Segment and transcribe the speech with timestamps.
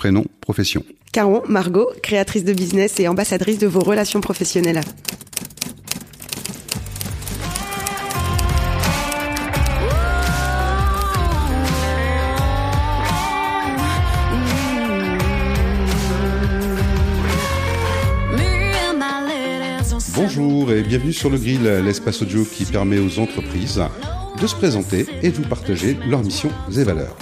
[0.00, 0.82] prénom, profession.
[1.12, 4.80] Caron, Margot, créatrice de business et ambassadrice de vos relations professionnelles.
[20.14, 23.82] Bonjour et bienvenue sur le grill, l'espace audio qui permet aux entreprises
[24.40, 27.16] de se présenter et de vous partager leurs missions et valeurs.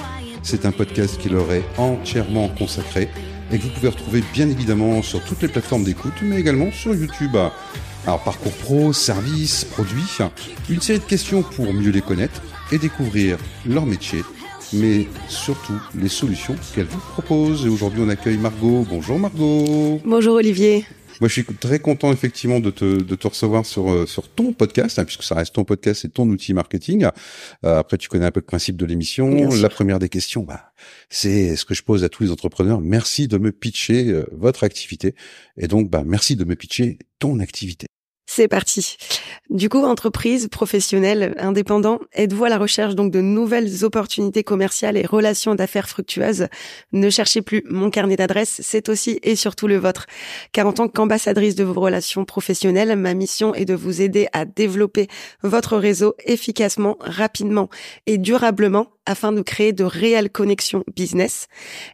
[0.50, 3.10] C'est un podcast qui leur est entièrement consacré
[3.52, 6.94] et que vous pouvez retrouver bien évidemment sur toutes les plateformes d'écoute, mais également sur
[6.94, 7.36] YouTube.
[8.06, 10.08] Alors parcours pro, services, produits,
[10.70, 12.40] une série de questions pour mieux les connaître
[12.72, 14.20] et découvrir leur métier,
[14.72, 17.66] mais surtout les solutions qu'elles vous proposent.
[17.66, 18.86] Et aujourd'hui on accueille Margot.
[18.88, 20.00] Bonjour Margot.
[20.06, 20.86] Bonjour Olivier.
[21.20, 24.52] Moi, je suis très content effectivement de te, de te recevoir sur euh, sur ton
[24.52, 27.06] podcast, hein, puisque ça reste ton podcast et ton outil marketing.
[27.64, 29.50] Euh, après, tu connais un peu le principe de l'émission.
[29.50, 30.72] La première des questions, bah,
[31.10, 32.80] c'est ce que je pose à tous les entrepreneurs.
[32.80, 35.14] Merci de me pitcher euh, votre activité,
[35.56, 37.86] et donc, bah, merci de me pitcher ton activité.
[38.30, 38.98] C'est parti.
[39.48, 45.06] Du coup, entreprise, professionnelle, indépendant, êtes-vous à la recherche donc de nouvelles opportunités commerciales et
[45.06, 46.48] relations d'affaires fructueuses?
[46.92, 47.64] Ne cherchez plus.
[47.70, 50.04] Mon carnet d'adresses, c'est aussi et surtout le vôtre.
[50.52, 54.44] Car en tant qu'ambassadrice de vos relations professionnelles, ma mission est de vous aider à
[54.44, 55.08] développer
[55.42, 57.70] votre réseau efficacement, rapidement
[58.06, 61.48] et durablement afin de créer de réelles connexions business.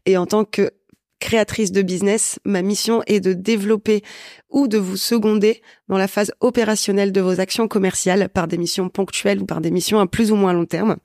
[0.05, 0.73] Et en tant que
[1.21, 4.03] créatrice de business, ma mission est de développer
[4.51, 8.89] ou de vous seconder dans la phase opérationnelle de vos actions commerciales par des missions
[8.89, 10.97] ponctuelles ou par des missions à plus ou moins long terme.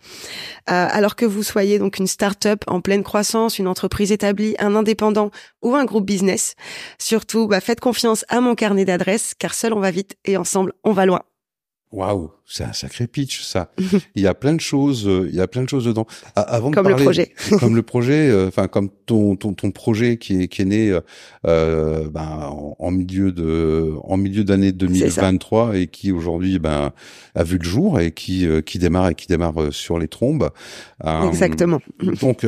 [0.69, 4.75] Euh, alors que vous soyez donc une start-up en pleine croissance, une entreprise établie, un
[4.75, 6.55] indépendant ou un groupe business,
[6.99, 10.73] surtout bah, faites confiance à mon carnet d'adresses car seul on va vite et ensemble
[10.83, 11.21] on va loin.
[11.91, 13.71] Waouh, c'est un sacré pitch ça.
[14.15, 16.05] il y a plein de choses, euh, il y a plein de choses dedans.
[16.35, 20.17] Avant de comme le projet, comme le projet, euh, enfin comme ton, ton ton projet
[20.17, 20.99] qui est qui est né
[21.47, 26.94] euh, ben, en, milieu de en milieu d'année 2023 et qui aujourd'hui ben
[27.33, 30.51] a vu le jour et qui euh, qui démarre et qui démarre sur les trombes.
[31.03, 31.79] Exactement.
[32.22, 32.45] Donc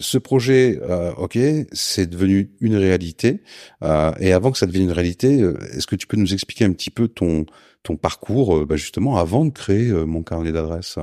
[0.00, 1.38] ce projet, euh, ok,
[1.72, 3.42] c'est devenu une réalité.
[3.82, 6.72] Euh, et avant que ça devienne une réalité, est-ce que tu peux nous expliquer un
[6.72, 7.44] petit peu ton
[7.82, 10.98] ton parcours euh, bah, justement avant de créer euh, mon carnet d'adresses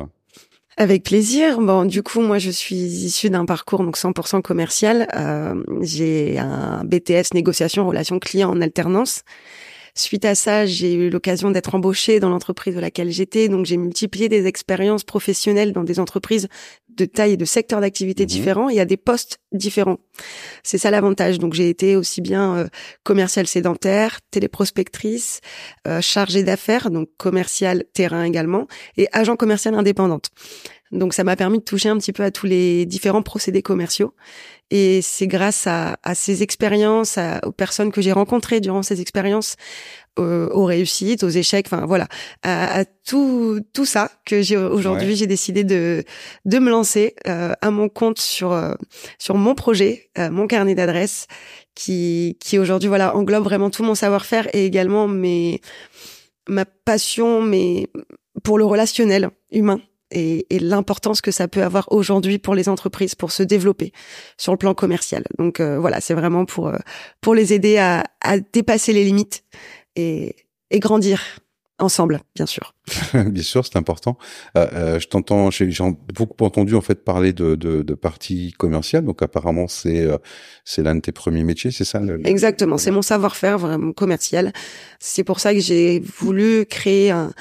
[0.80, 1.60] avec plaisir.
[1.60, 5.08] Bon, du coup, moi, je suis issue d'un parcours donc 100% commercial.
[5.16, 9.24] Euh, j'ai un BTS négociation relation client en alternance.
[9.96, 13.50] Suite à ça, j'ai eu l'occasion d'être embauchée dans l'entreprise de laquelle j'étais.
[13.50, 16.48] Donc, j'ai multiplié des expériences professionnelles dans des entreprises
[16.98, 20.00] de taille et de secteurs d'activité mmh différents et à des postes différents.
[20.64, 21.40] C'est ça l'avantage.
[21.40, 22.68] Donc, j'ai été aussi bien euh,
[23.04, 25.42] commercial sédentaire, téléprospectrice,
[25.88, 30.30] euh, chargée d'affaires, donc commercial terrain également, et agent commercial indépendante.
[30.92, 34.14] Donc ça m'a permis de toucher un petit peu à tous les différents procédés commerciaux.
[34.70, 39.56] Et c'est grâce à, ces expériences, aux personnes que j'ai rencontrées durant ces expériences,
[40.18, 42.08] euh, aux réussites, aux échecs, enfin voilà,
[42.44, 46.04] à, tout tout ça que j'ai aujourd'hui j'ai décidé de
[46.46, 48.74] de me lancer euh, à mon compte sur euh,
[49.18, 51.28] sur mon projet, mon carnet d'adresses
[51.76, 55.62] qui qui aujourd'hui voilà englobe vraiment tout mon savoir-faire et également mes
[56.50, 57.88] ma passion mais
[58.44, 59.80] pour le relationnel humain
[60.12, 63.92] et, l'importance que ça peut avoir aujourd'hui pour les entreprises pour se développer
[64.38, 65.24] sur le plan commercial.
[65.38, 66.78] Donc euh, voilà, c'est vraiment pour euh,
[67.22, 69.44] pour les aider à, à dépasser les limites
[69.98, 70.36] et,
[70.72, 71.22] et grandir
[71.80, 72.74] ensemble, bien sûr.
[73.14, 74.18] bien sûr, c'est important.
[74.58, 75.70] Euh, euh je t'entends, j'ai
[76.16, 79.06] beaucoup entendu en fait parler de, de, de partie commerciale.
[79.06, 80.08] Donc apparemment, c'est
[80.66, 84.54] c'est l'un de tes premiers métiers, c'est ça Exactement, c'est mon savoir-faire vraiment commercial.
[85.00, 87.32] C'est pour ça que j'ai voulu créer un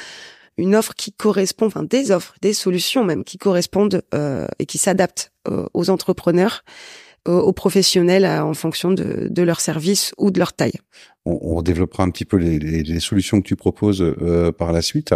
[0.58, 4.78] une offre qui correspond, enfin des offres, des solutions même qui correspondent euh, et qui
[4.78, 10.38] s'adaptent euh, aux entrepreneurs, euh, aux professionnels en fonction de, de leur service ou de
[10.38, 10.78] leur taille.
[11.24, 14.72] On, on développera un petit peu les, les, les solutions que tu proposes euh, par
[14.72, 15.14] la suite.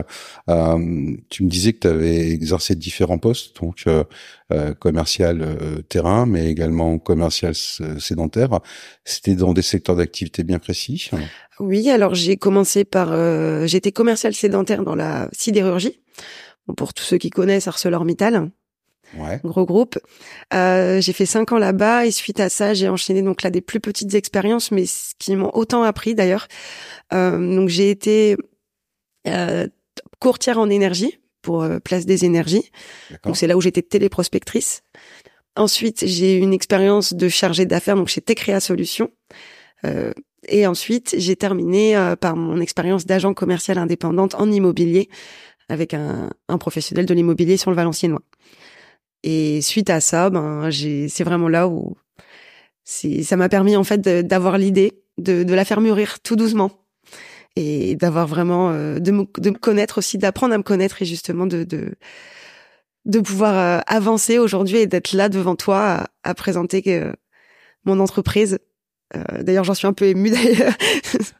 [0.48, 3.84] Euh, tu me disais que tu avais exercé différents postes, donc
[4.80, 8.58] commercial terrain, mais également commercial sédentaire.
[9.04, 11.10] C'était dans des secteurs d'activité bien précis?
[11.60, 16.00] Oui, alors j'ai commencé par, euh, j'étais commercial sédentaire dans la sidérurgie.
[16.66, 18.50] Bon, pour tous ceux qui connaissent ArcelorMittal,
[19.16, 19.40] ouais.
[19.44, 19.98] gros groupe.
[20.54, 23.60] Euh, j'ai fait cinq ans là-bas et suite à ça, j'ai enchaîné donc là des
[23.60, 24.84] plus petites expériences, mais
[25.18, 26.48] qui m'ont autant appris d'ailleurs.
[27.12, 28.36] Euh, donc j'ai été
[29.26, 29.66] euh,
[30.18, 32.70] courtière en énergie pour Place des Énergies.
[33.24, 34.82] Donc c'est là où j'étais téléprospectrice.
[35.56, 39.10] Ensuite, j'ai eu une expérience de chargée d'affaires donc chez Tecrea Solutions.
[39.84, 40.12] Euh,
[40.48, 45.08] et ensuite, j'ai terminé euh, par mon expérience d'agent commercial indépendante en immobilier
[45.68, 48.22] avec un, un professionnel de l'immobilier sur le Valenciennois.
[49.22, 51.96] Et suite à ça, ben, j'ai, c'est vraiment là où
[52.84, 56.70] c'est ça m'a permis en fait d'avoir l'idée, de, de la faire mûrir tout doucement.
[57.56, 61.05] Et d'avoir vraiment euh, de, me, de me connaître aussi, d'apprendre à me connaître et
[61.05, 61.96] justement de de,
[63.06, 67.12] de pouvoir euh, avancer aujourd'hui et d'être là devant toi à, à présenter euh,
[67.84, 68.58] mon entreprise
[69.16, 70.72] euh, d'ailleurs, j'en suis un peu émue d'ailleurs.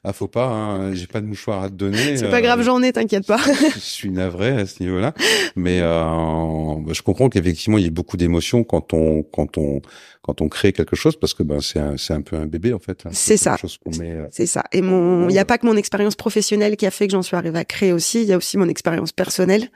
[0.03, 2.17] ah, faut pas, hein, j'ai pas de mouchoir à te donner.
[2.17, 3.41] C'est pas grave, j'en ai, t'inquiète pas.
[3.75, 5.15] je suis navré à ce niveau-là,
[5.55, 9.81] mais euh, bah, je comprends qu'effectivement il y a beaucoup d'émotions quand on quand on
[10.23, 12.73] quand on crée quelque chose parce que ben c'est un, c'est un peu un bébé
[12.73, 13.07] en fait.
[13.07, 13.11] Hein.
[13.13, 13.57] C'est ça.
[14.01, 14.65] Euh, c'est ça.
[14.73, 17.23] Et mon, il y a pas que mon expérience professionnelle qui a fait que j'en
[17.23, 18.23] suis arrivée à créer aussi.
[18.23, 19.69] Il y a aussi mon expérience personnelle.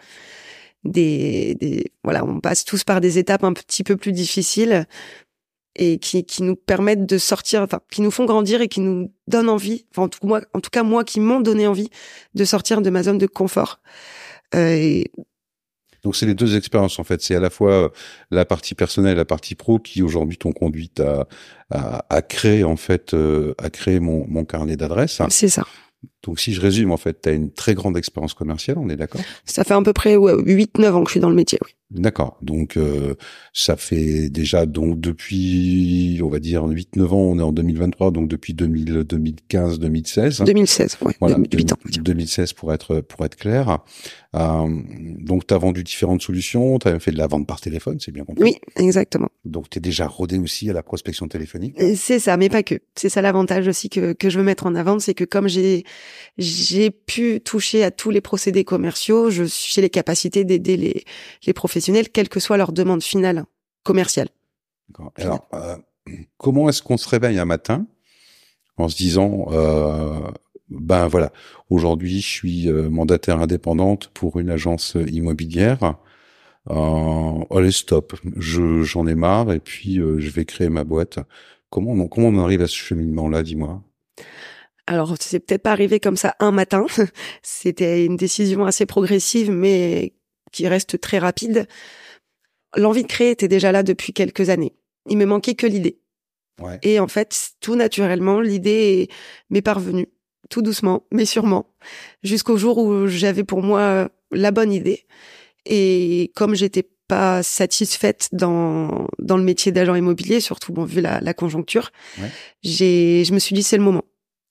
[0.85, 4.87] Des, des, voilà, on passe tous par des étapes un petit peu plus difficiles
[5.76, 9.12] et qui, qui nous permettent de sortir, enfin, qui nous font grandir et qui nous
[9.26, 11.91] donnent envie, enfin, en tout, moi, en tout cas, moi, qui m'ont donné envie
[12.35, 13.81] de sortir de ma zone de confort.
[14.55, 15.11] Euh, et...
[16.03, 17.23] Donc, c'est les deux expériences, en fait.
[17.23, 17.88] C'est à la fois euh,
[18.31, 21.26] la partie personnelle, la partie pro, qui aujourd'hui t'ont conduite à,
[21.71, 25.23] à, à, créer, en fait, euh, à créer mon, mon carnet d'adresses.
[25.31, 25.65] C'est ça.
[26.23, 28.97] Donc si je résume, en fait, tu as une très grande expérience commerciale, on est
[28.97, 29.21] d'accord?
[29.44, 31.71] Ça fait à peu près ouais, 8-9 ans que je suis dans le métier, oui.
[31.91, 32.39] D'accord.
[32.41, 33.15] Donc euh,
[33.53, 38.11] ça fait déjà donc depuis on va dire 8 9 ans, on est en 2023
[38.11, 40.43] donc depuis 2000 2015 2016.
[40.45, 41.13] 2016, oui.
[41.21, 41.77] Voilà, 8 ans.
[41.85, 43.79] 2016 pour être pour être clair.
[44.35, 44.67] Euh,
[45.21, 48.11] donc tu as vendu différentes solutions, tu as fait de la vente par téléphone, c'est
[48.11, 48.43] bien compris.
[48.43, 49.29] Oui, exactement.
[49.45, 51.77] Donc tu es déjà rodé aussi à la prospection téléphonique.
[51.97, 52.77] C'est ça, mais pas que.
[52.97, 55.85] C'est ça l'avantage aussi que que je veux mettre en avant, c'est que comme j'ai
[56.39, 61.05] j'ai pu toucher à tous les procédés commerciaux, je j'ai les capacités d'aider les
[61.47, 61.74] les professionnels
[62.12, 63.44] quelle que soit leur demande finale
[63.82, 64.29] commerciale.
[65.17, 65.76] Alors, euh,
[66.37, 67.87] comment est-ce qu'on se réveille un matin
[68.76, 70.21] en se disant, euh,
[70.69, 71.32] ben voilà,
[71.71, 75.97] aujourd'hui je suis euh, mandataire indépendante pour une agence immobilière.
[76.69, 81.19] allez stop, j'en ai marre et puis je vais créer ma boîte.
[81.71, 83.82] Comment on, comment on arrive à ce cheminement-là, dis-moi?
[84.87, 86.87] Alors, c'est peut-être pas arrivé comme ça un matin.
[87.43, 90.12] C'était une décision assez progressive, mais
[90.55, 91.67] qui reste très rapide.
[92.77, 94.75] L'envie de créer était déjà là depuis quelques années.
[95.09, 95.99] Il me manquait que l'idée.
[96.62, 96.79] Ouais.
[96.83, 99.11] Et en fait, tout naturellement, l'idée
[99.51, 100.09] m'est parvenue,
[100.49, 101.75] tout doucement, mais sûrement,
[102.23, 105.06] jusqu'au jour où j'avais pour moi la bonne idée.
[105.67, 111.21] Et comme j'étais pas satisfaite dans dans le métier d'agent immobilier, surtout bon vu la,
[111.21, 112.31] la conjoncture, ouais.
[112.62, 114.05] j'ai je me suis dit c'est le moment.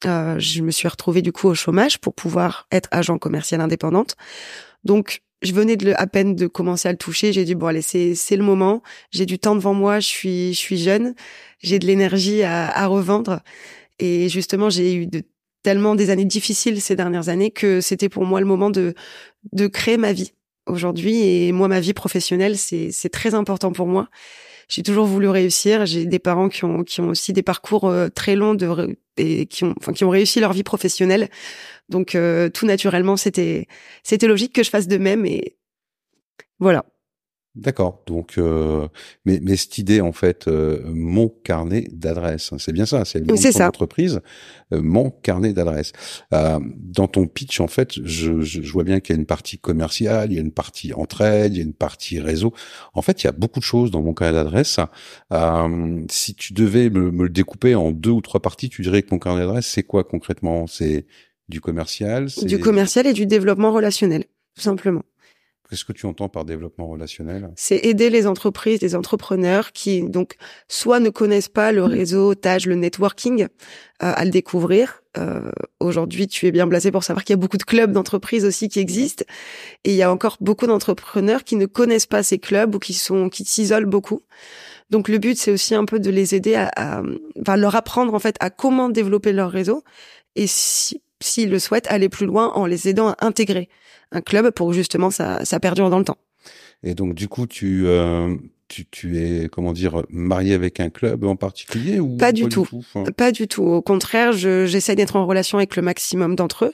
[0.05, 4.15] Euh, je me suis retrouvée du coup au chômage pour pouvoir être agent commercial indépendante.
[4.83, 7.33] Donc je venais de le, à peine de commencer à le toucher.
[7.33, 8.81] J'ai dit bon allez c'est c'est le moment.
[9.11, 9.99] J'ai du temps devant moi.
[9.99, 11.15] Je suis je suis jeune.
[11.59, 13.41] J'ai de l'énergie à, à revendre.
[13.99, 15.23] Et justement j'ai eu de,
[15.63, 18.93] tellement des années difficiles ces dernières années que c'était pour moi le moment de
[19.51, 20.33] de créer ma vie
[20.67, 21.21] aujourd'hui.
[21.23, 24.09] Et moi ma vie professionnelle c'est c'est très important pour moi.
[24.73, 25.85] J'ai toujours voulu réussir.
[25.85, 28.57] J'ai des parents qui ont qui ont aussi des parcours euh, très longs
[29.17, 31.29] et qui ont enfin qui ont réussi leur vie professionnelle.
[31.89, 33.67] Donc euh, tout naturellement, c'était
[34.01, 35.57] c'était logique que je fasse de même et
[36.57, 36.85] voilà.
[37.55, 38.01] D'accord.
[38.07, 38.87] Donc, euh,
[39.25, 43.19] mais, mais cette idée, en fait, euh, mon carnet d'adresse, hein, c'est bien ça, c'est
[43.19, 44.21] le nom de entreprise,
[44.73, 45.91] euh, mon carnet d'adresse.
[46.33, 49.27] Euh, dans ton pitch, en fait, je, je, je vois bien qu'il y a une
[49.27, 52.53] partie commerciale, il y a une partie entraide, il y a une partie réseau.
[52.95, 54.79] En fait, il y a beaucoup de choses dans mon carnet d'adresse.
[56.09, 59.09] si tu devais me, me, le découper en deux ou trois parties, tu dirais que
[59.11, 60.65] mon carnet d'adresse, c'est quoi concrètement?
[60.65, 61.05] C'est
[61.49, 64.23] du commercial Du commercial et du développement relationnel,
[64.55, 65.03] tout simplement.
[65.73, 67.49] Qu'est-ce que tu entends par développement relationnel?
[67.55, 70.35] C'est aider les entreprises, les entrepreneurs qui donc
[70.67, 73.47] soit ne connaissent pas le réseautage, le networking, euh,
[73.97, 75.01] à le découvrir.
[75.17, 75.49] Euh,
[75.79, 78.69] Aujourd'hui, tu es bien placé pour savoir qu'il y a beaucoup de clubs d'entreprises aussi
[78.69, 79.25] qui existent,
[79.83, 82.93] et il y a encore beaucoup d'entrepreneurs qui ne connaissent pas ces clubs ou qui
[82.93, 84.21] sont qui s'isolent beaucoup.
[84.91, 87.01] Donc le but, c'est aussi un peu de les aider à, à
[87.41, 89.83] enfin, leur apprendre en fait à comment développer leur réseau
[90.35, 93.69] et si s'ils le souhaitent, aller plus loin en les aidant à intégrer
[94.11, 96.17] un club pour que justement ça, ça perdure dans le temps.
[96.83, 98.35] Et donc du coup, tu, euh,
[98.67, 102.67] tu, tu es comment dire marié avec un club en particulier ou pas du tout,
[103.15, 103.63] Pas du tout.
[103.63, 106.73] Au contraire, j'essaie d'être en relation avec le maximum d'entre eux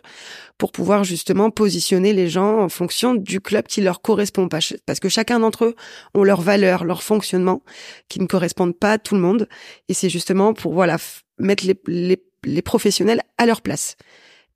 [0.58, 4.48] pour pouvoir justement positionner les gens en fonction du club qui leur correspond.
[4.48, 5.76] Parce que chacun d'entre eux
[6.14, 7.62] ont leurs valeurs, leur fonctionnement
[8.08, 9.48] qui ne correspondent pas à tout le monde.
[9.90, 10.98] Et c'est justement pour voilà
[11.38, 13.96] mettre les, les, les professionnels à leur place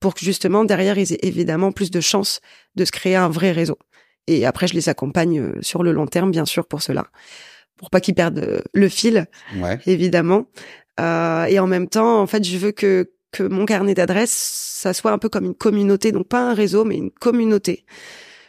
[0.04, 2.42] pour que justement derrière ils aient évidemment plus de chances
[2.76, 3.80] de se créer un vrai réseau.
[4.28, 7.08] Et après je les accompagne euh, sur le long terme bien sûr pour cela,
[7.78, 9.80] pour pas qu'ils perdent euh, le fil, ouais.
[9.86, 10.48] évidemment.
[11.00, 14.94] Euh, et en même temps, en fait, je veux que que mon carnet d'adresses, ça
[14.94, 17.86] soit un peu comme une communauté, donc pas un réseau, mais une communauté.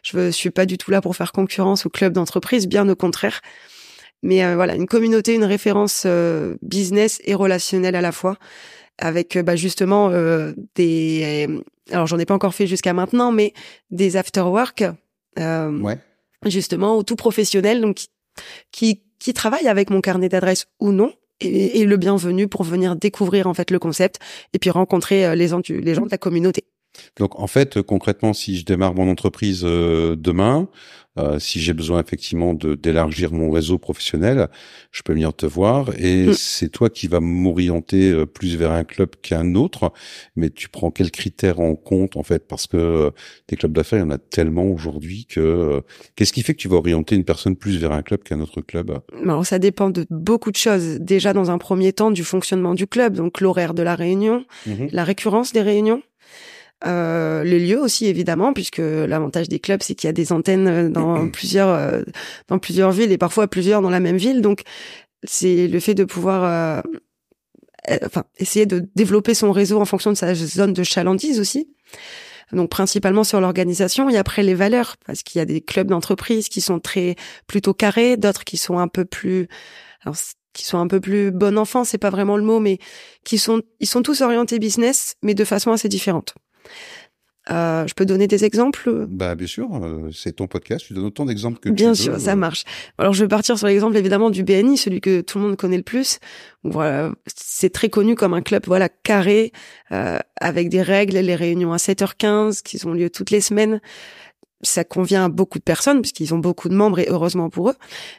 [0.02, 2.96] Je, je suis pas du tout là pour faire concurrence au club d'entreprise, bien au
[2.96, 3.40] contraire.
[4.22, 6.06] Mais voilà, une communauté, une référence
[6.60, 8.36] business et relationnelle à la fois,
[8.98, 10.10] avec bah, justement
[10.74, 11.48] des.
[11.90, 13.52] Alors j'en ai pas encore fait jusqu'à maintenant, mais
[13.90, 14.84] des after work.
[15.36, 15.98] ouais.
[16.46, 18.04] Justement, tout professionnel, donc
[18.70, 21.10] qui qui travaillent avec mon carnet d'adresses ou non,
[21.40, 24.18] et, le bienvenu pour venir découvrir en fait le concept
[24.52, 26.64] et puis rencontrer les gens, les gens de la communauté.
[27.16, 30.68] Donc en fait, concrètement, si je démarre mon entreprise euh, demain,
[31.16, 34.48] euh, si j'ai besoin effectivement de d'élargir mon réseau professionnel,
[34.90, 36.32] je peux venir te voir et mm.
[36.34, 39.92] c'est toi qui vas m'orienter euh, plus vers un club qu'un autre.
[40.34, 42.48] Mais tu prends quels critères en compte en fait?
[42.48, 43.12] Parce que
[43.48, 45.82] des clubs d'affaires, il y en a tellement aujourd'hui que
[46.16, 48.60] qu'est-ce qui fait que tu vas orienter une personne plus vers un club qu'un autre
[48.60, 48.98] club?
[49.22, 50.98] Alors ça dépend de beaucoup de choses.
[51.00, 54.88] Déjà dans un premier temps du fonctionnement du club, donc l'horaire de la réunion, mm-hmm.
[54.92, 56.02] la récurrence des réunions.
[56.86, 60.68] Euh, les lieux aussi évidemment, puisque l'avantage des clubs c'est qu'il y a des antennes
[60.68, 62.02] euh, dans plusieurs euh,
[62.48, 64.42] dans plusieurs villes et parfois plusieurs dans la même ville.
[64.42, 64.62] Donc
[65.24, 66.82] c'est le fait de pouvoir
[68.04, 71.70] enfin essayer de développer son réseau en fonction de sa zone de chalandise aussi.
[72.52, 76.48] Donc principalement sur l'organisation et après les valeurs parce qu'il y a des clubs d'entreprise
[76.48, 79.48] qui sont très plutôt carrés, d'autres qui sont un peu plus
[80.02, 80.16] alors,
[80.52, 82.78] qui sont un peu plus bon enfant, c'est pas vraiment le mot, mais
[83.24, 86.34] qui sont ils sont tous orientés business, mais de façon assez différente.
[87.50, 89.06] Euh, je peux donner des exemples?
[89.06, 92.14] Bah bien sûr, euh, c'est ton podcast, tu donnes autant d'exemples que bien tu sûr,
[92.14, 92.18] veux.
[92.18, 92.64] ça marche.
[92.96, 95.76] Alors je vais partir sur l'exemple évidemment du BNI, celui que tout le monde connaît
[95.76, 96.20] le plus.
[96.62, 99.52] Voilà, c'est très connu comme un club voilà carré
[99.92, 103.82] euh, avec des règles, les réunions à 7h15 qui ont lieu toutes les semaines.
[104.62, 107.76] Ça convient à beaucoup de personnes puisqu'ils ont beaucoup de membres et heureusement pour eux.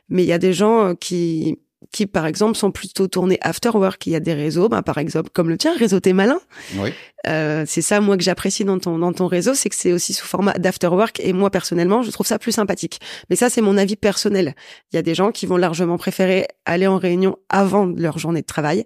[0.08, 1.58] Mais il y a des gens qui
[1.92, 4.06] qui, par exemple, sont plutôt tournés after work.
[4.08, 6.40] Il y a des réseaux, bah, par exemple, comme le tien, Réseau T'es Malin.
[6.78, 6.92] Oui.
[7.28, 10.14] Euh, c'est ça, moi, que j'apprécie dans ton, dans ton réseau, c'est que c'est aussi
[10.14, 11.20] sous format d'after work.
[11.20, 13.00] Et moi, personnellement, je trouve ça plus sympathique.
[13.30, 14.56] Mais ça, c'est mon avis personnel.
[14.92, 18.42] Il y a des gens qui vont largement préférer aller en réunion avant leur journée
[18.42, 18.86] de travail.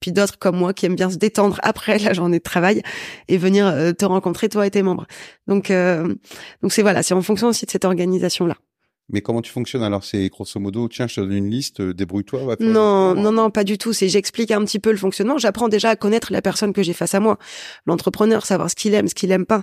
[0.00, 2.82] Puis d'autres, comme moi, qui aiment bien se détendre après la journée de travail
[3.28, 5.06] et venir euh, te rencontrer, toi et tes membres.
[5.46, 6.14] Donc, euh,
[6.62, 8.56] donc c'est voilà, c'est en fonction aussi de cette organisation-là.
[9.12, 10.04] Mais comment tu fonctionnes alors?
[10.04, 12.56] C'est grosso modo, tiens, je te donne une liste, euh, débrouille-toi.
[12.60, 13.92] Non, non, non, pas du tout.
[13.92, 15.38] C'est j'explique un petit peu le fonctionnement.
[15.38, 17.38] J'apprends déjà à connaître la personne que j'ai face à moi,
[17.86, 19.62] l'entrepreneur, savoir ce qu'il aime, ce qu'il aime pas,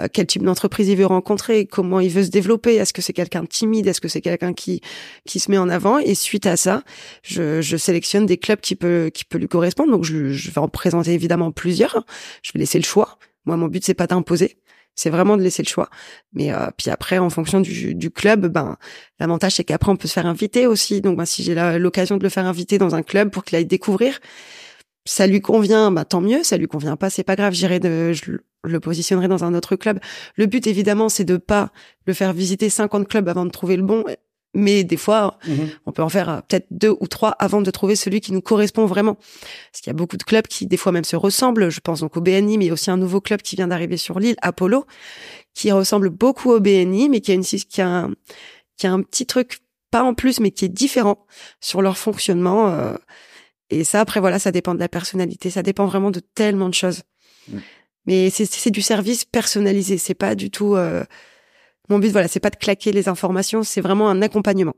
[0.00, 2.74] euh, quel type d'entreprise il veut rencontrer, comment il veut se développer.
[2.76, 3.86] Est-ce que c'est quelqu'un de timide?
[3.86, 4.80] Est-ce que c'est quelqu'un qui
[5.26, 5.98] qui se met en avant?
[5.98, 6.82] Et suite à ça,
[7.22, 9.90] je, je sélectionne des clubs qui peut qui peut lui correspondre.
[9.90, 12.04] Donc je, je vais en présenter évidemment plusieurs.
[12.42, 13.18] Je vais laisser le choix.
[13.46, 14.56] Moi, mon but c'est pas d'imposer.
[14.94, 15.88] C'est vraiment de laisser le choix.
[16.32, 18.76] Mais euh, puis après, en fonction du, du club, ben
[19.18, 21.00] l'avantage c'est qu'après on peut se faire inviter aussi.
[21.00, 23.66] Donc ben, si j'ai l'occasion de le faire inviter dans un club pour qu'il aille
[23.66, 24.20] découvrir,
[25.04, 26.42] ça lui convient, bah tant mieux.
[26.42, 27.52] Ça lui convient pas, c'est pas grave.
[27.52, 28.32] J'irai de, je
[28.64, 29.98] le positionnerai dans un autre club.
[30.36, 31.70] Le but évidemment, c'est de pas
[32.06, 34.04] le faire visiter 50 clubs avant de trouver le bon
[34.54, 35.70] mais des fois, mhm.
[35.86, 38.40] on peut en faire euh, peut-être deux ou trois avant de trouver celui qui nous
[38.40, 39.14] correspond vraiment.
[39.14, 41.70] Parce qu'il y a beaucoup de clubs qui, des fois, même se ressemblent.
[41.70, 43.68] Je pense donc au BNI, mais il y a aussi un nouveau club qui vient
[43.68, 44.86] d'arriver sur l'île, Apollo,
[45.54, 48.14] qui ressemble beaucoup au BNI, mais qui a une qui a un,
[48.76, 49.58] qui a un petit truc,
[49.90, 51.26] pas en plus, mais qui est différent
[51.60, 52.68] sur leur fonctionnement.
[52.68, 52.94] Euh.
[53.70, 55.50] et ça, après, voilà, ça dépend de la personnalité.
[55.50, 57.02] Ça dépend vraiment de tellement de choses.
[57.48, 57.58] Mm.
[58.06, 59.96] Mais c'est du service personnalisé.
[59.98, 60.76] C'est pas du tout.
[60.76, 61.04] Euh,
[61.88, 64.74] mon but, voilà, c'est pas de claquer les informations, c'est vraiment un accompagnement.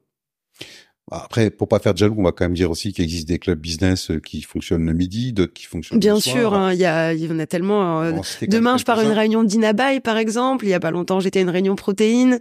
[1.08, 3.28] Bah, après, pour pas faire de jaloux, on va quand même dire aussi qu'il existe
[3.28, 6.34] des clubs business euh, qui fonctionnent le midi, d'autres qui fonctionnent Bien le soir.
[6.36, 8.02] sûr, hein, il y, a, il y en a tellement.
[8.02, 8.12] Euh,
[8.48, 10.64] demain, je pars à une réunion d'Inabai, par exemple.
[10.64, 12.40] Il y a pas longtemps, j'étais à une réunion protéines.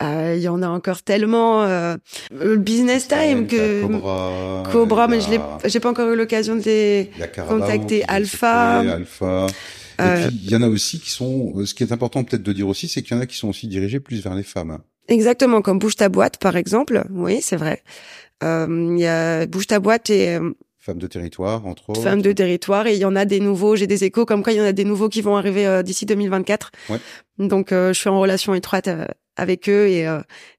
[0.00, 1.64] Euh, il y en a encore tellement.
[1.64, 1.96] Euh,
[2.56, 7.10] business time que Cobra, Cobra, mais je l'ai, j'ai pas encore eu l'occasion de les
[7.48, 8.04] contacter.
[8.06, 8.78] Alpha.
[8.78, 9.46] Alpha.
[9.98, 12.24] Et euh, puis, il y en a aussi qui sont, euh, ce qui est important
[12.24, 14.34] peut-être de dire aussi, c'est qu'il y en a qui sont aussi dirigés plus vers
[14.34, 14.78] les femmes.
[15.08, 17.04] Exactement, comme Bouge ta boîte, par exemple.
[17.10, 17.82] Oui, c'est vrai.
[18.42, 20.38] Euh, il y a Bouge ta boîte et
[20.78, 22.02] Femmes de territoire, entre autres.
[22.02, 24.52] Femmes de territoire, et il y en a des nouveaux, j'ai des échos, comme quoi
[24.52, 26.72] il y en a des nouveaux qui vont arriver d'ici 2024.
[26.90, 26.98] Ouais.
[27.38, 28.88] Donc, je suis en relation étroite
[29.36, 30.06] avec eux et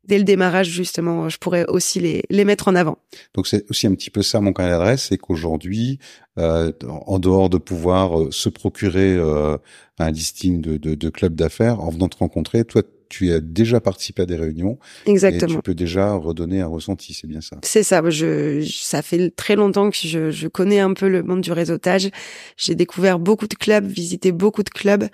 [0.08, 2.98] dès le démarrage, justement, je pourrais aussi les, les mettre en avant.
[3.34, 6.00] Donc, c'est aussi un petit peu ça mon carnet d'adresse, c'est qu'aujourd'hui,
[6.38, 9.58] euh, en dehors de pouvoir euh, se procurer euh,
[10.00, 12.84] un listing de, de, de clubs d'affaires, en venant te rencontrer, toi,
[13.16, 14.78] tu as déjà participé à des réunions.
[15.06, 15.54] Exactement.
[15.54, 17.58] Et tu peux déjà redonner un ressenti, c'est bien ça.
[17.64, 18.02] C'est ça.
[18.10, 22.10] Je, ça fait très longtemps que je, je connais un peu le monde du réseautage.
[22.58, 25.08] J'ai découvert beaucoup de clubs, visité beaucoup de clubs,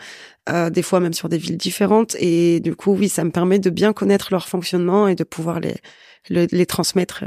[0.50, 2.15] euh, des fois même sur des villes différentes.
[2.20, 5.60] Et du coup, oui, ça me permet de bien connaître leur fonctionnement et de pouvoir
[5.60, 5.75] les,
[6.29, 7.24] les, les transmettre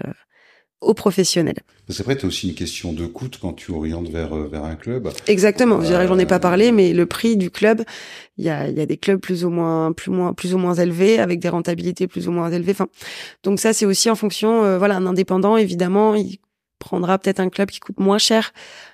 [0.80, 1.60] aux professionnels.
[1.88, 4.64] C'est vrai, tu as aussi une question de coût quand tu orientes vers euh, vers
[4.64, 5.10] un club.
[5.26, 5.80] Exactement.
[5.80, 6.06] Euh...
[6.06, 7.82] J'en ai pas parlé, mais le prix du club,
[8.38, 10.58] il y a il y a des clubs plus ou moins plus moins plus ou
[10.58, 12.72] moins élevés avec des rentabilités plus ou moins élevées.
[12.72, 12.88] Enfin,
[13.42, 14.64] donc ça c'est aussi en fonction.
[14.64, 16.38] Euh, voilà, un indépendant évidemment, il
[16.78, 18.52] prendra peut-être un club qui coûte moins cher.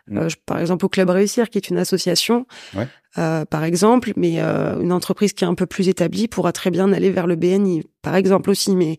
[0.08, 0.18] Mmh.
[0.18, 2.46] Euh, par exemple, au club Réussir, qui est une association,
[2.76, 2.86] ouais.
[3.18, 6.92] Euh, par exemple, mais une entreprise qui est un peu plus établie pourra très bien
[6.92, 8.76] aller vers le BNI, par exemple aussi.
[8.76, 8.98] Mais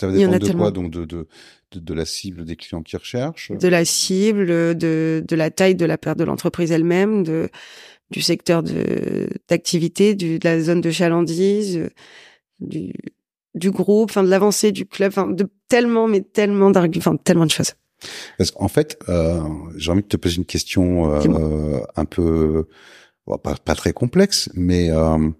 [0.00, 1.28] ça va dépendre de quoi Donc de, de,
[1.72, 5.74] de, de, la cible des clients qui recherchent De la cible, de, de la taille
[5.74, 7.48] de la perte de l'entreprise elle-même, de
[8.10, 11.88] du secteur de d'activité, de la zone de chalandise,
[12.60, 12.92] du,
[13.54, 17.46] du groupe, enfin de l'avancée du club, enfin de tellement, mais tellement d'arguments, enfin tellement
[17.46, 17.72] de choses.
[18.38, 19.42] Parce qu'en fait, euh,
[19.76, 22.66] j'ai envie de te poser une question euh, un peu,
[23.26, 25.30] bon, pas, pas, très complexe, mais euh,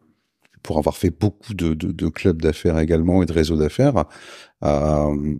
[0.62, 4.06] pour avoir fait beaucoup de, de, de clubs d'affaires également et de réseaux d'affaires,
[4.64, 5.34] euh,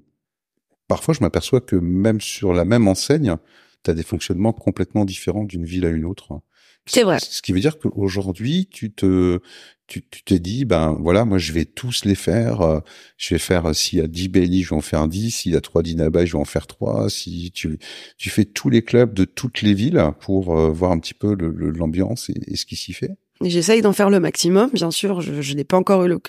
[0.89, 3.37] parfois je m'aperçois que même sur la même enseigne,
[3.85, 6.41] tu as des fonctionnements complètement différents d'une ville à une autre.
[6.87, 7.19] C'est vrai.
[7.19, 9.41] Ce qui veut dire qu'aujourd'hui, tu te,
[9.89, 12.83] tu, tu t'es dit, ben voilà, moi je vais tous les faire.
[13.17, 15.33] Je vais faire s'il y a 10 Bailey, je vais en faire 10.
[15.33, 17.11] S'il y a 3 Dinabai, je vais en faire 3.
[17.11, 17.79] Si tu,
[18.19, 21.37] tu fais tous les clubs de toutes les villes pour euh, voir un petit peu
[21.37, 23.11] l'ambiance et, et, ce qui s'y fait.
[23.43, 25.21] J'essaye d'en faire le maximum, bien sûr.
[25.21, 26.21] Je, je n'ai pas encore eu le,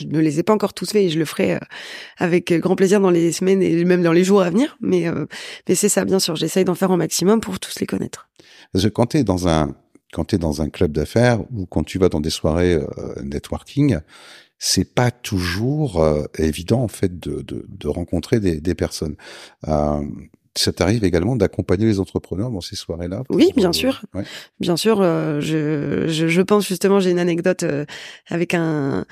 [0.00, 1.60] je ne les ai pas encore tous faits et je le ferai euh,
[2.18, 4.76] avec grand plaisir dans les semaines et même dans les jours à venir.
[4.80, 5.26] Mais, euh,
[5.68, 6.36] mais c'est ça, bien sûr.
[6.36, 8.28] J'essaye d'en faire au maximum pour tous les connaître.
[8.72, 9.74] Parce que quand tu es dans un,
[10.12, 13.22] quand tu es dans un club d'affaires ou quand tu vas dans des soirées euh,
[13.22, 13.98] networking,
[14.58, 19.16] c'est pas toujours euh, évident en fait de, de, de rencontrer des, des personnes.
[19.68, 20.02] Euh,
[20.54, 24.02] ça t'arrive également d'accompagner les entrepreneurs dans ces soirées-là Oui, bien sûr.
[24.14, 24.24] Ouais.
[24.58, 25.02] Bien sûr.
[25.02, 27.62] je, je, je, pense justement, j'ai une anecdote
[28.28, 29.04] avec un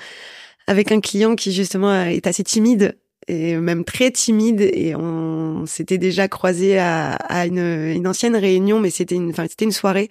[0.67, 5.97] avec un client qui justement est assez timide et même très timide et on s'était
[5.97, 10.09] déjà croisé à, à une, une, ancienne réunion mais c'était une enfin c'était une soirée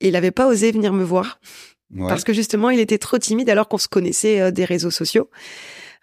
[0.00, 1.40] et il avait pas osé venir me voir
[1.94, 2.08] ouais.
[2.08, 5.28] parce que justement il était trop timide alors qu'on se connaissait euh, des réseaux sociaux.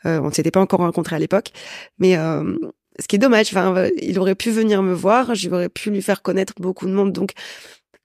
[0.06, 1.52] Euh, on ne s'était pas encore rencontrés à l'époque.
[2.00, 2.58] Mais euh,
[3.00, 6.22] ce qui est dommage enfin il aurait pu venir me voir j'aurais pu lui faire
[6.22, 7.12] connaître beaucoup de monde.
[7.12, 7.32] Donc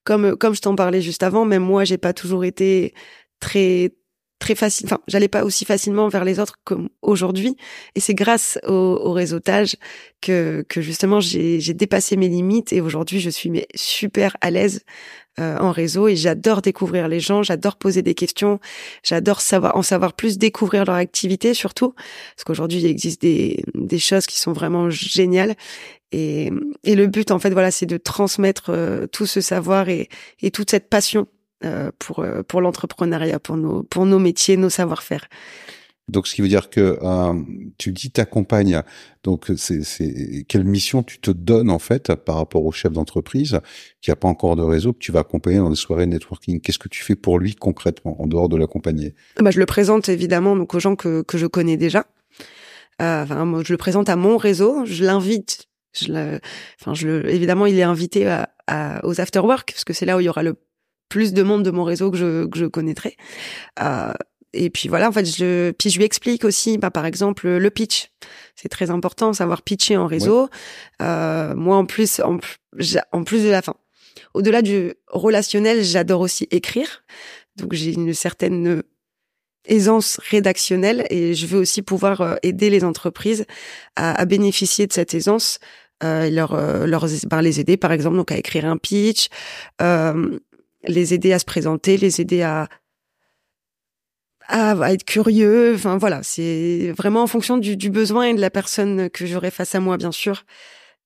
[0.05, 2.95] comme comme je t'en parlais juste avant même moi j'ai pas toujours été
[3.41, 3.93] très
[4.39, 4.87] très facile.
[4.87, 7.57] Enfin, j'allais pas aussi facilement vers les autres comme aujourd'hui.
[7.95, 9.77] Et c'est grâce au, au, réseautage
[10.21, 14.85] que, que justement j'ai, dépassé mes limites et aujourd'hui je suis mais super à l'aise
[15.39, 18.59] euh, en réseau et j'adore découvrir les gens, j'adore poser des questions,
[19.03, 23.99] j'adore savoir en savoir plus, découvrir leur activité surtout parce qu'aujourd'hui il existe des, des
[23.99, 25.55] choses qui sont vraiment géniales
[26.13, 26.51] et,
[26.85, 30.09] et le but en fait voilà c'est de transmettre euh, tout ce savoir et,
[30.41, 31.27] et toute cette passion
[31.99, 35.29] pour euh, pour l'entrepreneuriat, pour nos pour nos métiers, nos savoir-faire.
[36.09, 37.35] Donc, ce qui veut dire que euh,
[37.79, 38.83] tu dis t'accompagnes.
[39.25, 43.61] Donc, c'est, quelle mission tu te donnes en fait par rapport au chef d'entreprise
[44.01, 46.61] qui a pas encore de réseau que tu vas accompagner dans des soirées networking?
[46.61, 49.17] Qu'est-ce que tu fais pour lui concrètement en dehors de l'accompagner?
[49.41, 52.07] Bah, je le présente évidemment donc aux gens que que je connais déjà.
[53.03, 54.85] Euh, enfin, moi, je le présente à mon réseau.
[54.87, 55.67] Je l'invite.
[55.93, 56.39] Je
[56.81, 60.17] enfin, je le, évidemment, il est invité à, à, aux afterwork parce que c'est là
[60.17, 60.55] où il y aura le
[61.09, 63.17] plus de monde de mon réseau que je, que je connaîtrais.
[63.83, 64.13] Euh,
[64.53, 67.71] et puis voilà, en fait, je, puis je lui explique aussi, bah, par exemple, le
[67.71, 68.11] pitch.
[68.55, 70.49] C'est très important, savoir pitcher en réseau.
[71.03, 72.39] Euh, moi, en plus, en,
[73.13, 73.75] en, plus de la fin,
[74.33, 77.05] au-delà du relationnel, j'adore aussi écrire.
[77.57, 78.83] Donc, j'ai une certaine
[79.67, 83.45] aisance rédactionnelle et je veux aussi pouvoir euh, aider les entreprises
[83.97, 85.59] à, à bénéficier de cette aisance
[86.05, 89.29] euh, leur, euh, leur bah, les aider par exemple donc à écrire un pitch
[89.81, 90.39] euh,
[90.87, 92.69] les aider à se présenter, les aider à,
[94.49, 95.75] à, être curieux.
[95.75, 99.51] Enfin voilà, c'est vraiment en fonction du, du, besoin et de la personne que j'aurai
[99.51, 100.45] face à moi, bien sûr.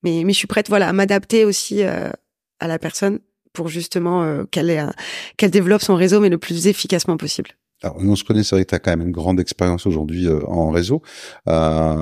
[0.02, 2.10] Mais, mais je suis prête, voilà, à m'adapter aussi euh,
[2.58, 3.20] à la personne
[3.52, 4.92] pour justement euh, qu'elle
[5.36, 7.50] qu'elle développe son réseau, mais le plus efficacement possible.
[7.82, 10.26] Alors, on se connaît, c'est vrai que tu as quand même une grande expérience aujourd'hui
[10.26, 11.02] euh, en réseau.
[11.48, 11.52] Euh,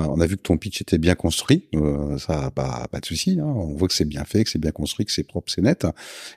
[0.09, 3.39] on a vu que ton pitch était bien construit, euh, ça pas pas de souci.
[3.39, 3.45] Hein.
[3.45, 5.87] On voit que c'est bien fait, que c'est bien construit, que c'est propre, c'est net.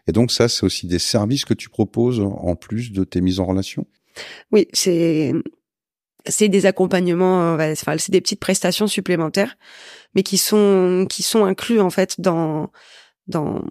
[0.06, 3.40] Et donc ça, c'est aussi des services que tu proposes en plus de tes mises
[3.40, 3.86] en relation?
[4.52, 5.32] Oui, c'est
[6.28, 9.56] c'est des accompagnements, enfin c'est des petites prestations supplémentaires,
[10.14, 12.70] mais qui sont qui sont inclus en fait dans
[13.26, 13.64] dans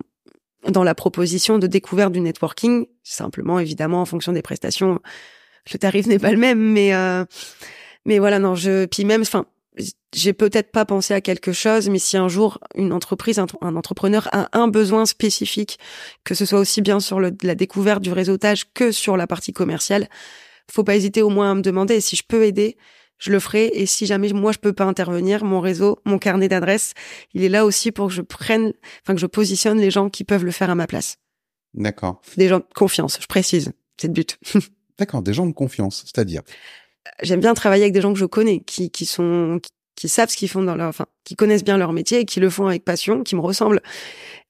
[0.68, 2.88] dans la proposition de découverte du networking.
[3.04, 5.00] Simplement, évidemment, en fonction des prestations
[5.72, 7.26] le tarif n'est pas le même, mais euh,
[8.06, 9.46] mais voilà, non, je puis même, enfin,
[10.14, 13.76] j'ai peut-être pas pensé à quelque chose, mais si un jour une entreprise, un, un,
[13.76, 15.80] entrepreneur a un besoin spécifique,
[16.24, 19.54] que ce soit aussi bien sur le, la découverte du réseautage que sur la partie
[19.54, 20.10] commerciale,
[20.70, 21.96] faut pas hésiter au moins à me demander.
[21.96, 22.78] Et si je peux aider,
[23.18, 23.68] je le ferai.
[23.74, 26.94] Et si jamais moi je peux pas intervenir, mon réseau, mon carnet d'adresses,
[27.34, 30.24] il est là aussi pour que je prenne, enfin que je positionne les gens qui
[30.24, 31.18] peuvent le faire à ma place.
[31.74, 32.22] D'accord.
[32.36, 34.38] Des gens de confiance, je précise, c'est le but.
[35.02, 36.44] D'accord, des gens de confiance, c'est-à-dire?
[37.24, 39.60] J'aime bien travailler avec des gens que je connais, qui, qui sont,
[39.96, 42.40] qui, savent ce qu'ils font dans leur, enfin, qui connaissent bien leur métier et qui
[42.40, 43.82] le font avec passion, qui me ressemblent.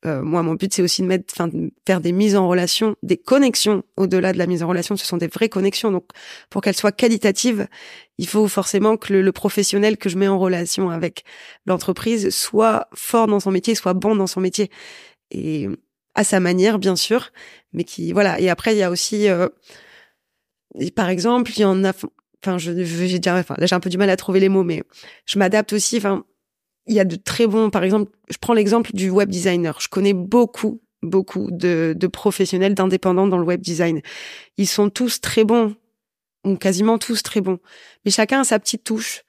[0.06, 2.98] Euh, moi, mon but, c'est aussi de mettre, enfin, de faire des mises en relation,
[3.02, 4.98] des connexions au-delà de la mise en relation.
[4.98, 5.90] Ce sont des vraies connexions.
[5.90, 6.10] Donc,
[6.50, 7.70] pour qu'elles soient qualitatives,
[8.18, 11.24] il faut forcément que le, le professionnel que je mets en relation avec
[11.66, 14.70] l'entreprise soit fort dans son métier, soit bon dans son métier.
[15.32, 15.70] Et
[16.14, 17.32] à sa manière, bien sûr,
[17.72, 18.38] mais qui, voilà.
[18.42, 19.48] Et après, il y a aussi, euh,
[20.96, 21.92] par exemple, il y en a,
[22.44, 24.64] enfin, je, j'ai déjà, enfin, là, j'ai un peu du mal à trouver les mots,
[24.64, 24.84] mais
[25.26, 26.26] je m'adapte aussi, enfin,
[26.88, 29.80] il y a de très bons, par exemple, je prends l'exemple du web designer.
[29.80, 34.02] Je connais beaucoup, beaucoup de, de professionnels, d'indépendants dans le web design.
[34.58, 35.76] Ils sont tous très bons,
[36.46, 37.60] ou quasiment tous très bons.
[38.06, 39.24] Mais chacun a sa petite touche.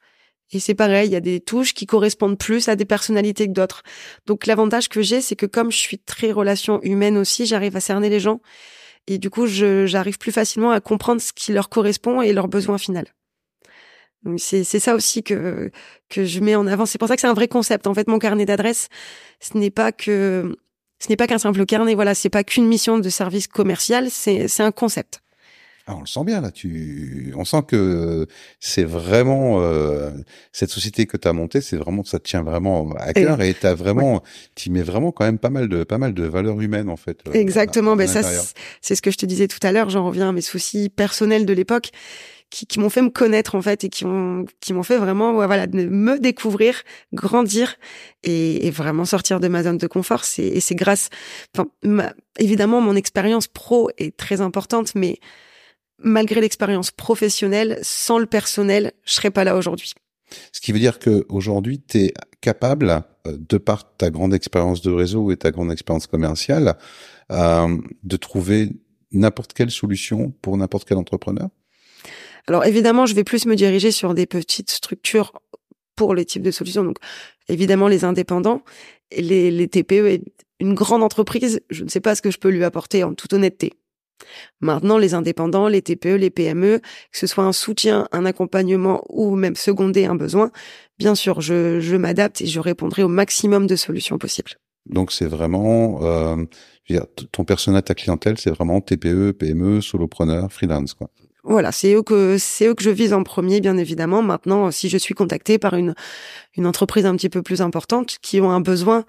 [0.51, 3.53] Et c'est pareil, il y a des touches qui correspondent plus à des personnalités que
[3.53, 3.81] d'autres.
[4.27, 7.79] Donc l'avantage que j'ai, c'est que comme je suis très relation humaine aussi, j'arrive à
[7.79, 8.39] cerner les gens.
[9.07, 12.77] Et du coup, j'arrive plus facilement à comprendre ce qui leur correspond et leurs besoins
[12.77, 13.03] finaux.
[14.23, 15.69] Donc c'est ça aussi que
[16.09, 16.85] que je mets en avant.
[16.85, 17.87] C'est pour ça que c'est un vrai concept.
[17.87, 18.87] En fait, mon carnet d'adresses,
[19.41, 20.55] ce n'est pas que
[20.99, 21.95] ce n'est pas qu'un simple carnet.
[21.95, 24.09] Voilà, c'est pas qu'une mission de service commercial.
[24.09, 25.22] C'est c'est un concept.
[25.85, 26.49] Ah, on le sent bien là.
[26.49, 28.25] Tu, on sent que
[28.61, 30.11] c'est vraiment euh,
[30.53, 33.53] cette société que tu as montée, c'est vraiment ça te tient vraiment à cœur et
[33.53, 34.23] t'as vraiment,
[34.55, 37.19] tu mets vraiment quand même pas mal de pas mal de valeurs humaines en fait.
[37.27, 37.97] Euh, Exactement.
[37.97, 38.21] ben ça,
[38.81, 39.89] c'est ce que je te disais tout à l'heure.
[39.89, 41.89] J'en reviens à mes soucis personnels de l'époque
[42.49, 45.33] qui, qui m'ont fait me connaître en fait et qui ont qui m'ont fait vraiment
[45.33, 47.75] voilà de me découvrir, grandir
[48.23, 50.23] et, et, vraiment sortir de ma zone de confort.
[50.23, 51.09] C'est et c'est grâce,
[51.53, 51.67] enfin
[52.39, 55.19] évidemment mon expérience pro est très importante, mais
[56.03, 59.93] malgré l'expérience professionnelle, sans le personnel, je serais pas là aujourd'hui.
[60.51, 64.81] Ce qui veut dire que aujourd'hui, tu es capable, euh, de par ta grande expérience
[64.81, 66.77] de réseau et ta grande expérience commerciale,
[67.31, 68.69] euh, de trouver
[69.11, 71.49] n'importe quelle solution pour n'importe quel entrepreneur?
[72.47, 75.31] Alors évidemment, je vais plus me diriger sur des petites structures
[75.95, 76.83] pour les types de solutions.
[76.83, 76.97] Donc
[77.47, 78.63] évidemment, les indépendants,
[79.15, 80.21] les, les TPE,
[80.59, 83.33] une grande entreprise, je ne sais pas ce que je peux lui apporter en toute
[83.33, 83.73] honnêteté.
[84.61, 89.35] Maintenant, les indépendants, les TPE, les PME, que ce soit un soutien, un accompagnement ou
[89.35, 90.51] même seconder un besoin,
[90.97, 94.51] bien sûr, je, je m'adapte et je répondrai au maximum de solutions possibles.
[94.85, 96.35] Donc c'est vraiment, euh,
[96.83, 101.09] je veux dire, ton persona, ta clientèle, c'est vraiment TPE, PME, solopreneur, freelance, quoi.
[101.45, 104.21] Voilà, c'est eux que c'est eux que je vise en premier, bien évidemment.
[104.21, 105.93] Maintenant, si je suis contactée par une
[106.55, 109.03] une entreprise un petit peu plus importante qui ont un besoin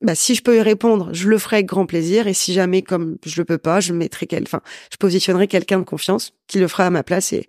[0.00, 2.26] bah, si je peux y répondre, je le ferai avec grand plaisir.
[2.26, 4.60] Et si jamais, comme je le peux pas, je mettrai quel, enfin,
[4.92, 7.46] je positionnerai quelqu'un de confiance qui le fera à ma place et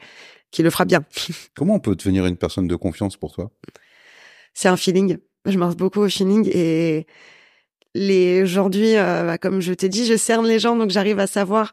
[0.51, 1.03] qui le fera bien.
[1.55, 3.51] Comment on peut devenir une personne de confiance pour toi?
[4.53, 5.17] C'est un feeling.
[5.45, 7.05] Je marche beaucoup au feeling et
[7.95, 11.27] les aujourd'hui, euh, bah, comme je t'ai dit, je cerne les gens, donc j'arrive à
[11.27, 11.71] savoir.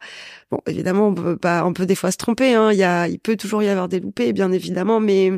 [0.50, 2.54] Bon, évidemment, on peut pas, on peut des fois se tromper.
[2.54, 2.72] Hein.
[2.72, 5.32] Il y a, il peut toujours y avoir des loupés, bien évidemment, mais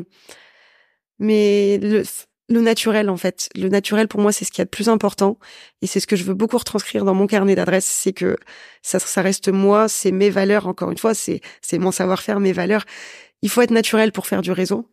[1.19, 2.03] mais le,
[2.49, 3.49] le naturel en fait.
[3.55, 5.37] Le naturel pour moi c'est ce qui est le plus important
[5.81, 8.37] et c'est ce que je veux beaucoup retranscrire dans mon carnet d'adresses, c'est que
[8.81, 12.53] ça, ça reste moi, c'est mes valeurs encore une fois, c'est c'est mon savoir-faire, mes
[12.53, 12.85] valeurs.
[13.41, 14.85] Il faut être naturel pour faire du réseau.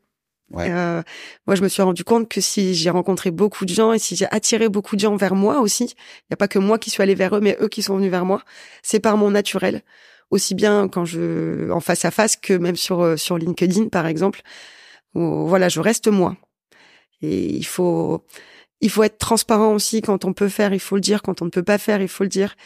[0.52, 0.70] Ouais.
[0.70, 1.02] Euh,
[1.46, 4.14] moi, je me suis rendu compte que si j'ai rencontré beaucoup de gens et si
[4.14, 6.90] j'ai attiré beaucoup de gens vers moi aussi, il n'y a pas que moi qui
[6.90, 8.42] suis allé vers eux, mais eux qui sont venus vers moi.
[8.82, 9.82] C'est par mon naturel,
[10.30, 14.06] aussi bien quand je en face à face que même sur euh, sur LinkedIn par
[14.06, 14.42] exemple.
[15.14, 16.36] Où, voilà, je reste moi.
[17.26, 18.24] Et il faut,
[18.80, 21.22] il faut être transparent aussi quand on peut faire, il faut le dire.
[21.22, 22.56] Quand on ne peut pas faire, il faut le dire.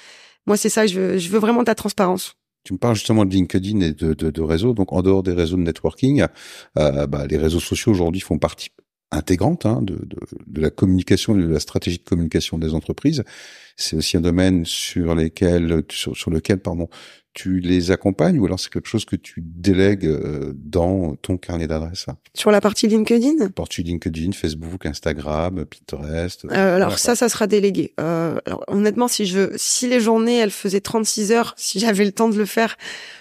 [0.46, 2.34] Moi, c'est ça, je veux, je veux vraiment de la transparence.
[2.64, 4.74] Tu me parles justement de LinkedIn et de, de, de réseaux.
[4.74, 6.26] Donc, en dehors des réseaux de networking,
[6.78, 8.70] euh, bah, les réseaux sociaux aujourd'hui font partie
[9.10, 13.24] intégrante hein, de, la communication, de la stratégie de communication des entreprises.
[13.76, 16.88] C'est aussi un domaine sur lesquels, sur lequel, pardon,
[17.32, 21.66] tu les accompagnes ou alors c'est quelque chose que tu délègues euh, dans ton carnet
[21.66, 22.06] d'adresses?
[22.34, 23.48] Sur la partie LinkedIn?
[23.50, 26.44] Partie LinkedIn, Facebook, Instagram, Pinterest.
[26.46, 27.94] Euh, alors ça, ça sera délégué.
[28.00, 32.12] Euh, alors honnêtement, si je si les journées elles faisaient 36 heures, si j'avais le
[32.12, 32.76] temps de le faire,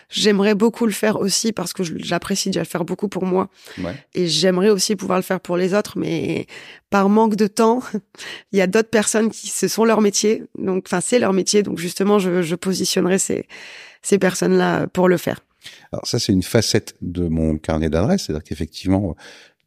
[0.10, 3.50] j'aimerais beaucoup le faire aussi parce que j'apprécie déjà le faire beaucoup pour moi.
[3.78, 3.94] Ouais.
[4.16, 6.48] Et j'aimerais aussi pouvoir le faire pour les autres, mais
[6.90, 7.84] par manque de temps,
[8.52, 11.62] il y a d'autres personnes qui ce sont leur métier, donc enfin c'est leur métier,
[11.62, 13.46] donc justement je, je positionnerai ces
[14.02, 15.42] ces personnes-là pour le faire.
[15.92, 19.16] Alors ça, c'est une facette de mon carnet d'adresses, c'est-à-dire qu'effectivement,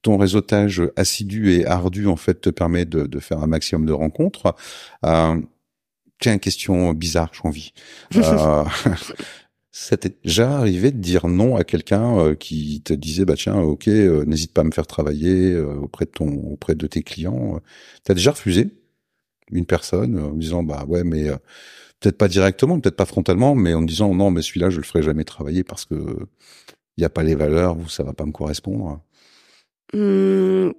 [0.01, 3.92] ton réseautage assidu et ardu en fait te permet de, de faire un maximum de
[3.92, 4.55] rencontres.
[5.05, 5.40] Euh,
[6.18, 7.73] tiens, question bizarre, j'ai envie.
[8.16, 8.64] Euh,
[9.75, 13.88] C'était déjà arrivé de dire non à quelqu'un euh, qui te disait bah tiens ok
[13.88, 17.59] euh, n'hésite pas à me faire travailler euh, auprès de ton auprès de tes clients.
[18.05, 18.68] T'as déjà refusé
[19.51, 21.31] une personne en disant bah ouais mais
[22.03, 25.03] peut-être pas directement peut-être pas frontalement mais en disant non mais celui-là je le ferai
[25.03, 25.95] jamais travailler parce que
[26.97, 29.01] il y a pas les valeurs ou ça va pas me correspondre.
[29.95, 30.71] Mmh,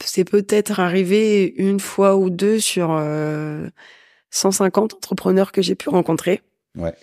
[0.00, 2.88] c'est peut-être arrivé une fois ou deux sur
[4.30, 6.42] 150 entrepreneurs que j'ai pu rencontrer.
[6.76, 6.94] Ouais.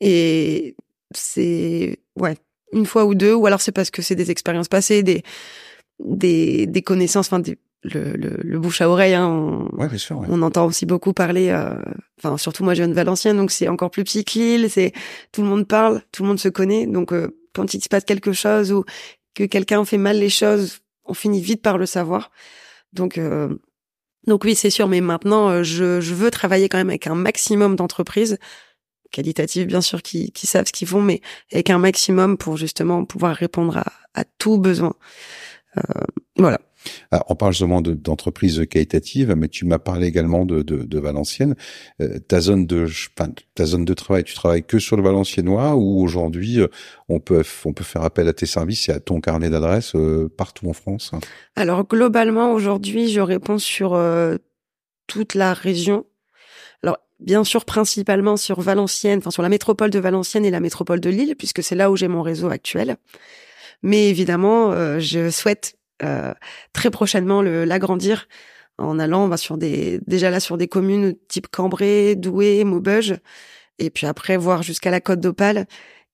[0.00, 0.76] Et
[1.14, 2.36] c'est ouais
[2.72, 5.22] une fois ou deux, ou alors c'est parce que c'est des expériences passées, des
[6.00, 7.40] des, des connaissances, enfin
[7.84, 9.14] le, le, le, bouche à oreille.
[9.14, 11.50] Hein, on, ouais, bien sûr, on entend aussi beaucoup parler.
[11.50, 11.74] Euh,
[12.18, 14.70] enfin, surtout moi, je viens de Valenciennes, donc c'est encore plus petit que Lille.
[14.70, 14.92] C'est
[15.32, 16.86] tout le monde parle, tout le monde se connaît.
[16.86, 18.84] Donc euh, quand il se passe quelque chose ou
[19.34, 22.30] que quelqu'un fait mal les choses, on finit vite par le savoir.
[22.92, 23.54] Donc euh,
[24.26, 24.88] donc oui, c'est sûr.
[24.88, 28.38] Mais maintenant, je, je veux travailler quand même avec un maximum d'entreprises
[29.12, 31.20] qualitatives bien sûr qui, qui savent ce qu'ils font, mais
[31.52, 34.94] avec un maximum pour justement pouvoir répondre à, à tout besoin.
[35.76, 36.04] Euh,
[36.36, 36.60] voilà.
[37.10, 41.54] Alors, on parle justement d'entreprises qualitatives, mais tu m'as parlé également de, de, de Valenciennes.
[42.00, 42.86] Euh, ta zone de
[43.54, 46.68] ta zone de travail, tu travailles que sur le Valenciennois ou aujourd'hui euh,
[47.08, 50.28] on peut on peut faire appel à tes services et à ton carnet d'adresses euh,
[50.36, 51.12] partout en France
[51.56, 53.98] Alors globalement aujourd'hui, je réponds sur
[55.06, 56.04] toute la région
[57.20, 61.10] bien sûr principalement sur Valenciennes, enfin sur la métropole de Valenciennes et la métropole de
[61.10, 62.96] Lille, puisque c'est là où j'ai mon réseau actuel.
[63.82, 65.83] Mais évidemment, euh, je souhaite euh,
[66.72, 68.28] très prochainement l'agrandir
[68.78, 73.16] en allant va sur des déjà là sur des communes type Cambrai, Douai, Maubeuge,
[73.78, 75.66] et puis après voir jusqu'à la Côte d'Opale.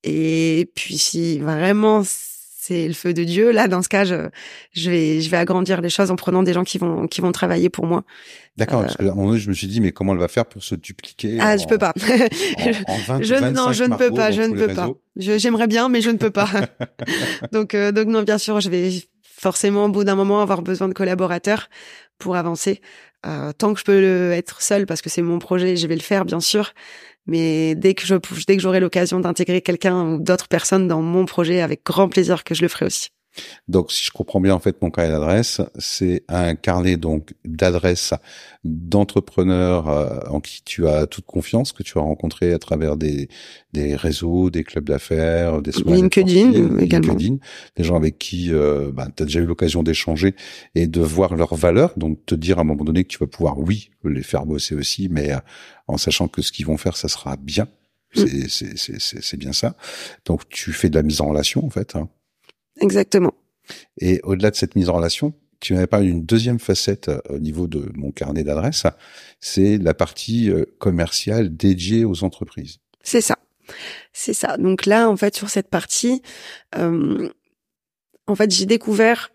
[0.03, 2.03] Et puis si vraiment
[2.71, 3.51] c'est le feu de Dieu.
[3.51, 4.29] Là, dans ce cas, je,
[4.77, 7.69] vais, je vais agrandir les choses en prenant des gens qui vont, qui vont travailler
[7.69, 8.05] pour moi.
[8.57, 8.83] D'accord.
[8.83, 10.63] Parce que un moment donné, je me suis dit, mais comment elle va faire pour
[10.63, 11.93] se dupliquer Ah, je peux pas.
[11.97, 14.31] je, non, je ne peux pas.
[14.31, 14.91] Je ne peux pas.
[15.17, 16.49] J'aimerais bien, mais je ne peux pas.
[17.53, 18.91] donc, euh, donc non, bien sûr, je vais
[19.41, 21.69] forcément au bout d'un moment avoir besoin de collaborateurs
[22.19, 22.83] pour avancer.
[23.27, 26.03] Euh, tant que je peux être seul parce que c'est mon projet, je vais le
[26.03, 26.73] faire bien sûr.
[27.27, 31.25] Mais dès que je dès que j'aurai l'occasion d'intégrer quelqu'un ou d'autres personnes dans mon
[31.25, 33.09] projet, avec grand plaisir que je le ferai aussi.
[33.69, 38.15] Donc, si je comprends bien, en fait, mon carnet d'adresse, c'est un carnet donc d'adresses
[38.65, 43.29] d'entrepreneurs euh, en qui tu as toute confiance, que tu as rencontré à travers des
[43.73, 47.37] des réseaux, des clubs d'affaires, des LinkedIn également, LinkedIn,
[47.77, 50.35] des gens avec qui euh, bah, tu as déjà eu l'occasion d'échanger
[50.75, 53.27] et de voir leurs valeurs, donc te dire à un moment donné que tu vas
[53.27, 55.39] pouvoir, oui, les faire bosser aussi, mais euh,
[55.87, 57.69] en sachant que ce qu'ils vont faire, ça sera bien.
[58.17, 58.49] Mm.
[58.49, 59.77] C'est c'est bien ça.
[60.25, 61.95] Donc, tu fais de la mise en relation, en fait.
[61.95, 62.09] Hein.
[62.81, 63.35] Exactement.
[63.99, 67.39] Et au-delà de cette mise en relation, tu m'avais parlé d'une deuxième facette euh, au
[67.39, 68.87] niveau de mon carnet d'adresses,
[69.41, 72.79] c'est la partie euh, commerciale dédiée aux entreprises.
[73.03, 73.37] C'est ça.
[74.13, 74.57] C'est ça.
[74.57, 76.23] Donc là, en fait, sur cette partie,
[76.77, 77.29] euh,
[78.27, 79.31] en fait, j'ai découvert,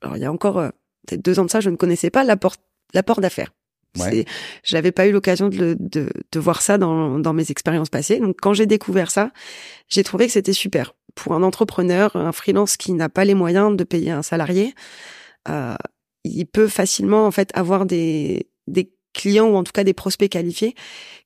[0.00, 0.54] alors il y a encore
[1.06, 2.56] peut-être deux ans de ça, je ne connaissais pas l'apport,
[2.94, 3.52] l'apport d'affaires.
[3.98, 4.26] Ouais.
[4.62, 8.18] J'avais pas eu l'occasion de, de, de, voir ça dans, dans mes expériences passées.
[8.18, 9.32] Donc quand j'ai découvert ça,
[9.88, 13.76] j'ai trouvé que c'était super pour un entrepreneur, un freelance qui n'a pas les moyens
[13.76, 14.74] de payer un salarié,
[15.48, 15.74] euh,
[16.22, 20.30] il peut facilement en fait avoir des, des clients ou en tout cas des prospects
[20.30, 20.74] qualifiés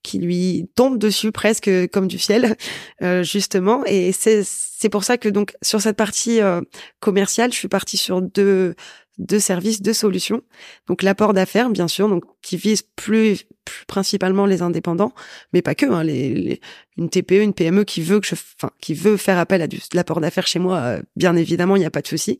[0.03, 2.57] qui lui tombent dessus presque comme du ciel
[3.03, 6.61] euh, justement et c'est c'est pour ça que donc sur cette partie euh,
[7.01, 8.75] commerciale je suis partie sur deux
[9.21, 10.43] de services, de solutions.
[10.87, 13.45] Donc l'apport d'affaires, bien sûr, donc qui vise plus,
[13.87, 15.13] principalement les indépendants,
[15.53, 15.87] mais pas que.
[15.87, 16.61] Hein, les,
[16.97, 19.77] une TPE, une PME qui veut que je, enfin, qui veut faire appel à de
[19.95, 22.39] l'apport d'affaires chez moi, euh, bien évidemment, il n'y a pas de souci.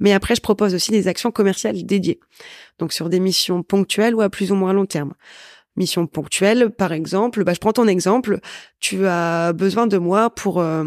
[0.00, 2.20] Mais après, je propose aussi des actions commerciales dédiées,
[2.78, 5.14] donc sur des missions ponctuelles ou à plus ou moins long terme.
[5.76, 8.38] Mission ponctuelle, par exemple, bah, je prends ton exemple,
[8.78, 10.84] tu as besoin de moi pour euh,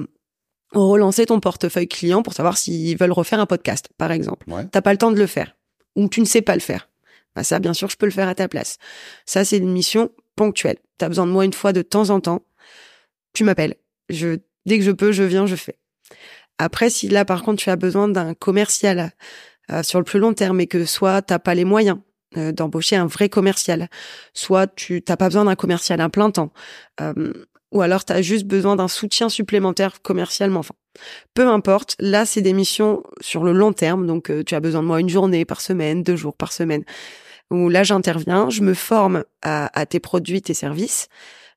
[0.74, 4.50] relancer ton portefeuille client pour savoir s'ils veulent refaire un podcast, par exemple.
[4.50, 4.66] Ouais.
[4.72, 5.58] T'as pas le temps de le faire
[5.98, 6.88] ou tu ne sais pas le faire.
[7.38, 8.80] Bah ça, bien sûr, je peux le faire à ta place.
[9.28, 10.78] Ça, c'est une mission ponctuelle.
[10.98, 12.42] T'as besoin de moi une fois de temps en temps.
[13.34, 13.76] Tu m'appelles.
[14.10, 15.78] Je, dès que je peux, je viens, je fais.
[16.58, 19.12] Après, si là, par contre, tu as besoin d'un commercial
[19.72, 22.00] euh, sur le plus long terme et que soit t'as pas les moyens
[22.38, 23.88] euh, d'embaucher un vrai commercial,
[24.34, 26.52] soit tu t'as pas besoin d'un commercial à plein temps,
[27.02, 27.34] euh,
[27.72, 30.62] ou alors tu as juste besoin d'un soutien supplémentaire commercialement.
[30.62, 30.74] Enfin,
[31.36, 34.88] peu importe, là c'est des missions sur le long terme, donc tu as besoin de
[34.88, 36.84] moi une journée par semaine, deux jours par semaine,
[37.52, 41.08] où là j'interviens, je me forme à, tes produits, tes services,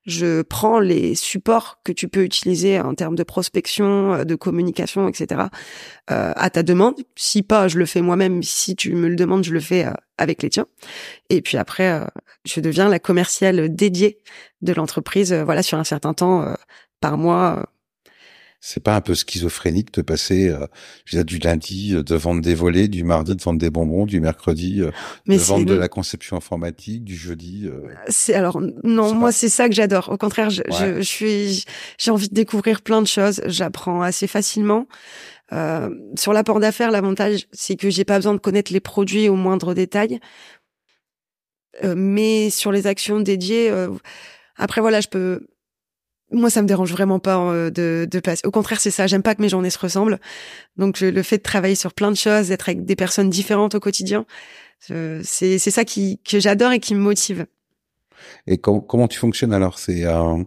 [0.05, 5.07] je prends les supports que tu peux utiliser en termes de prospection, euh, de communication,
[5.07, 5.43] etc.
[6.09, 6.95] Euh, à ta demande.
[7.15, 8.41] Si pas, je le fais moi-même.
[8.41, 10.65] Si tu me le demandes, je le fais euh, avec les tiens.
[11.29, 12.01] Et puis après,
[12.45, 14.19] je deviens la commerciale dédiée
[14.61, 15.33] de l'entreprise.
[15.33, 16.55] voilà, sur un certain temps
[16.99, 17.67] par mois
[18.63, 20.67] c'est pas un peu schizophrénique de passer euh,
[21.05, 23.71] je veux dire, du lundi euh, de vendre des volets, du mardi de vendre des
[23.71, 24.91] bonbons, du mercredi euh,
[25.25, 27.65] de vendre de la conception informatique, du jeudi.
[27.65, 30.09] Euh, c'est alors non, moi c'est ça que j'adore.
[30.09, 31.65] Au contraire, je, je, suis
[31.97, 33.41] j'ai envie de découvrir plein de choses.
[33.47, 34.87] J'apprends assez facilement.
[35.53, 39.35] Euh, sur l'apport d'affaires, l'avantage c'est que j'ai pas besoin de connaître les produits au
[39.35, 40.19] moindre détail.
[41.95, 43.73] mais sur les actions dédiées,
[44.55, 45.47] après voilà, je peux
[46.31, 48.45] moi, ça me dérange vraiment pas euh, de, de passer.
[48.45, 49.07] Au contraire, c'est ça.
[49.07, 50.19] J'aime pas que mes journées se ressemblent.
[50.77, 53.79] Donc, le fait de travailler sur plein de choses, d'être avec des personnes différentes au
[53.79, 54.25] quotidien,
[54.79, 57.45] c'est c'est ça qui que j'adore et qui me motive.
[58.47, 59.79] Et comment tu fonctionnes alors?
[59.79, 60.43] C'est euh,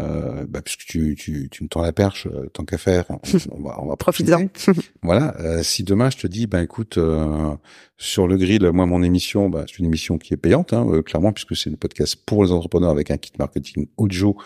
[0.00, 3.62] euh, bah, puisque tu, tu, tu me tends la perche, euh, tant qu'à faire, on,
[3.62, 4.32] va, on va profiter.
[5.02, 5.34] voilà.
[5.40, 7.54] Euh, si demain je te dis, ben écoute, euh,
[7.96, 11.32] sur le grill, moi mon émission, bah, c'est une émission qui est payante, hein, clairement,
[11.32, 14.36] puisque c'est une podcast pour les entrepreneurs avec un kit marketing audio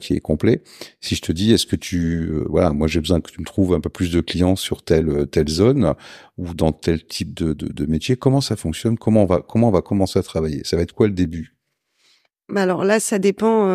[0.00, 0.62] qui est complet.
[1.00, 3.72] Si je te dis, est-ce que tu, voilà, moi j'ai besoin que tu me trouves
[3.72, 5.94] un peu plus de clients sur telle telle zone
[6.36, 8.98] ou dans tel type de, de, de métier, comment ça fonctionne?
[8.98, 10.62] Comment on va comment on va commencer à travailler?
[10.64, 11.56] Ça va être quoi le début?
[12.50, 13.68] Bah alors là, ça dépend.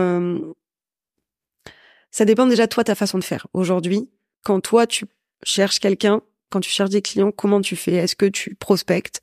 [2.15, 3.45] Ça dépend déjà toi, ta façon de faire.
[3.51, 4.10] Aujourd'hui,
[4.41, 5.06] quand toi, tu
[5.43, 7.95] cherches quelqu'un, quand tu cherches des clients, comment tu fais?
[7.95, 9.21] Est-ce que tu prospectes?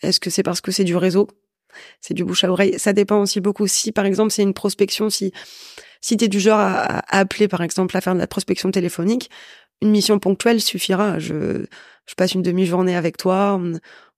[0.00, 1.28] Est-ce que c'est parce que c'est du réseau?
[2.00, 2.78] C'est du bouche à oreille?
[2.78, 3.66] Ça dépend aussi beaucoup.
[3.66, 5.32] Si, par exemple, c'est une prospection, si
[6.00, 9.28] si tu es du genre à, appeler, par exemple, à faire de la prospection téléphonique,
[9.82, 11.18] une mission ponctuelle suffira.
[11.18, 11.66] Je,
[12.06, 13.60] je passe une demi-journée avec toi,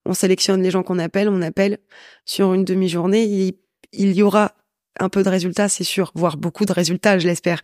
[0.06, 1.78] on, sélectionne les gens qu'on appelle, on appelle
[2.24, 3.24] sur une demi-journée.
[3.24, 3.54] Il,
[3.92, 4.54] il y aura
[4.98, 7.62] un peu de résultats, c'est sûr, voire beaucoup de résultats, je l'espère.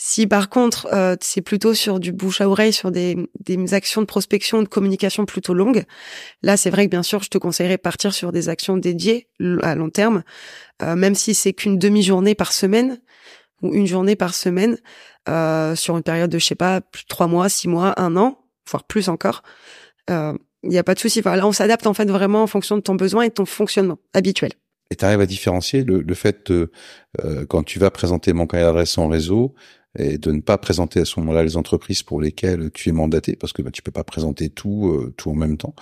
[0.00, 4.00] Si par contre euh, c'est plutôt sur du bouche à oreille, sur des, des actions
[4.00, 5.86] de prospection, de communication plutôt longues,
[6.40, 9.26] là c'est vrai que bien sûr je te conseillerais partir sur des actions dédiées
[9.62, 10.22] à long terme,
[10.82, 13.00] euh, même si c'est qu'une demi-journée par semaine
[13.60, 14.78] ou une journée par semaine
[15.28, 18.38] euh, sur une période de je sais pas trois mois, six mois, un an,
[18.70, 19.42] voire plus encore.
[20.08, 21.22] Il n'y a pas de souci.
[21.22, 23.98] là on s'adapte en fait vraiment en fonction de ton besoin et de ton fonctionnement
[24.14, 24.52] habituel.
[24.90, 26.70] Et tu arrives à différencier le, le fait de,
[27.48, 29.54] quand tu vas présenter mon carnet d'adresse en réseau,
[29.98, 33.36] et de ne pas présenter à ce moment-là les entreprises pour lesquelles tu es mandaté
[33.36, 35.74] parce que bah, tu peux pas présenter tout euh, tout en même temps.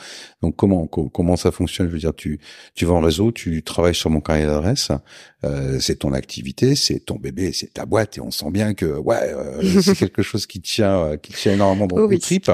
[0.42, 1.88] Donc comment comment ça fonctionne?
[1.88, 2.40] Je veux dire, tu
[2.74, 4.90] tu vas en réseau, tu travailles sur mon carnet d'adresse,
[5.44, 8.86] euh, c'est ton activité, c'est ton bébé, c'est ta boîte et on sent bien que
[8.86, 12.18] ouais euh, c'est quelque chose qui tient euh, qui tient énormément dans oh, oui.
[12.18, 12.50] tripes.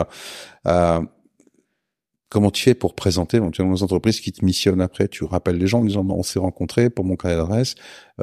[2.33, 5.07] Comment tu fais pour présenter éventuellement aux entreprises qui te missionnent après?
[5.07, 7.75] Tu rappelles les gens en disant on s'est rencontrés pour mon carnet d'adresse,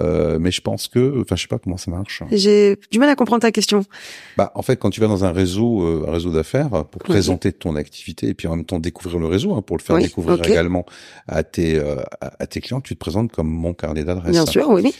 [0.02, 2.24] euh, mais je pense que, enfin je sais pas comment ça marche.
[2.32, 3.86] J'ai du mal à comprendre ta question.
[4.36, 7.54] Bah en fait quand tu vas dans un réseau, euh, un réseau d'affaires pour présenter
[7.54, 10.43] ton activité et puis en même temps découvrir le réseau hein, pour le faire découvrir
[10.43, 10.88] également
[11.28, 14.32] à tes euh, à tes clients, tu te présentes comme mon carnet d'adresse.
[14.32, 14.82] Bien sûr, oui.
[14.86, 14.95] oui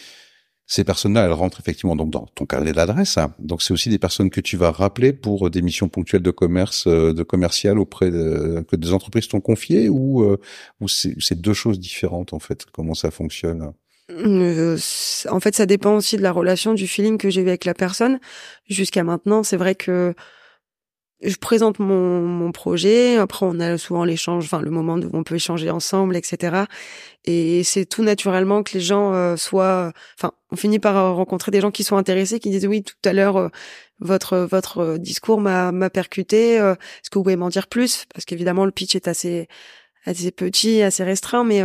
[0.70, 3.18] ces personnes-là, elles rentrent effectivement donc dans ton carnet d'adresse.
[3.18, 3.34] Hein.
[3.40, 6.86] Donc c'est aussi des personnes que tu vas rappeler pour des missions ponctuelles de commerce,
[6.86, 10.38] euh, de commercial auprès de, que des entreprises t'ont confié ou euh,
[10.80, 12.68] ou c'est deux choses différentes en fait.
[12.72, 13.74] Comment ça fonctionne?
[14.12, 14.78] Euh,
[15.30, 17.74] En fait, ça dépend aussi de la relation, du feeling que j'ai eu avec la
[17.74, 18.20] personne.
[18.70, 20.14] Jusqu'à maintenant, c'est vrai que
[21.22, 23.18] je présente mon, mon projet.
[23.18, 26.64] Après, on a souvent l'échange, enfin le moment où on peut échanger ensemble, etc.
[27.26, 31.62] Et c'est tout naturellement que les gens euh, soient, enfin, on finit par rencontrer des
[31.62, 33.50] gens qui sont intéressés, qui disent oui, tout à l'heure euh,
[34.00, 36.60] votre votre discours m'a m'a percuté.
[36.60, 38.06] Euh, est-ce que vous pouvez m'en dire plus?
[38.14, 39.48] Parce qu'évidemment le pitch est assez
[40.06, 41.62] assez petit, assez restreint, mais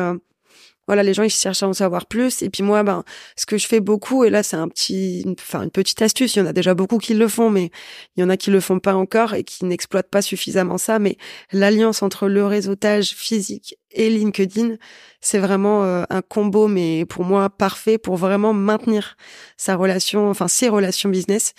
[0.86, 2.42] voilà, les gens ils cherchent à en savoir plus.
[2.42, 3.04] Et puis moi, ben,
[3.36, 6.36] ce que je fais beaucoup, et là c'est un petit, enfin une petite astuce.
[6.36, 7.70] Il y en a déjà beaucoup qui le font, mais
[8.16, 10.98] il y en a qui le font pas encore et qui n'exploitent pas suffisamment ça.
[10.98, 11.16] Mais
[11.52, 14.76] l'alliance entre le réseautage physique et LinkedIn,
[15.20, 19.16] c'est vraiment euh, un combo, mais pour moi parfait pour vraiment maintenir
[19.56, 21.54] sa relation, enfin ses relations business.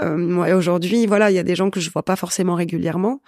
[0.00, 3.20] Euh, moi aujourd'hui, voilà, il y a des gens que je vois pas forcément régulièrement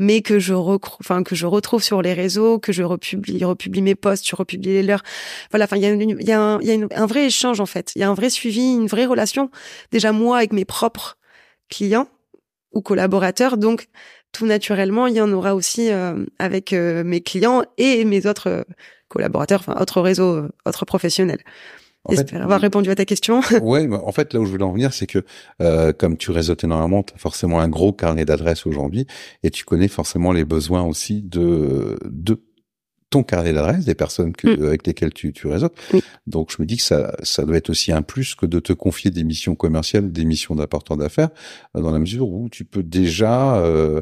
[0.00, 3.94] mais que je enfin que je retrouve sur les réseaux, que je republie, republie mes
[3.94, 5.02] posts, je republie les leurs.
[5.50, 7.66] Voilà, enfin il y a, il y a, un, y a un vrai échange en
[7.66, 9.50] fait, il y a un vrai suivi, une vraie relation.
[9.92, 11.18] Déjà moi avec mes propres
[11.68, 12.08] clients
[12.72, 13.88] ou collaborateurs, donc
[14.32, 18.48] tout naturellement il y en aura aussi euh, avec euh, mes clients et mes autres
[18.48, 18.62] euh,
[19.08, 21.42] collaborateurs, enfin autres réseaux, autres professionnels.
[22.08, 23.40] J'espère avoir répondu à ta question.
[23.62, 25.24] ouais, en fait, là où je voulais en venir, c'est que
[25.60, 29.06] euh, comme tu réseautes énormément, tu as forcément un gros carnet d'adresses aujourd'hui
[29.42, 32.42] et tu connais forcément les besoins aussi de de
[33.10, 34.64] ton carnet d'adresses, des personnes que, mm.
[34.64, 35.74] avec lesquelles tu, tu réseautes.
[36.28, 38.72] Donc, je me dis que ça, ça doit être aussi un plus que de te
[38.72, 41.30] confier des missions commerciales, des missions d'apporteurs d'affaires,
[41.76, 44.00] euh, dans la mesure où tu peux déjà euh,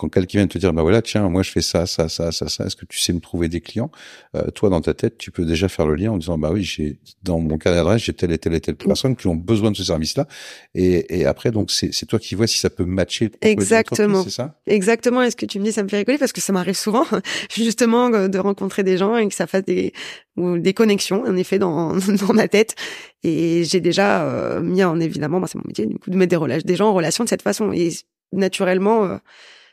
[0.00, 2.48] quand quelqu'un vient te dire, bah voilà, tiens, moi je fais ça, ça, ça, ça,
[2.48, 3.90] ça, est-ce que tu sais me trouver des clients?
[4.34, 6.64] Euh, Toi, dans ta tête, tu peux déjà faire le lien en disant, bah oui,
[6.64, 9.70] j'ai dans mon carnet d'adresse, j'ai telle et telle et telle personne qui ont besoin
[9.70, 10.26] de ce service-là.
[10.74, 13.30] Et, et après, donc c'est toi qui vois si ça peut matcher.
[13.42, 14.24] Exactement.
[14.24, 14.58] C'est ça?
[14.66, 15.22] Exactement.
[15.22, 17.04] Et ce que tu me dis, ça me fait rigoler parce que ça m'arrive souvent,
[17.54, 19.92] justement, de rencontrer des gens et que ça fasse des
[20.36, 21.94] ou des connexions, en effet, dans,
[22.26, 22.74] dans ma tête.
[23.22, 26.46] Et j'ai déjà euh, mis en évidemment, bah, c'est mon métier, du coup, de mettre
[26.46, 27.70] des, des gens en relation de cette façon.
[27.72, 27.90] Et
[28.32, 29.18] naturellement, euh,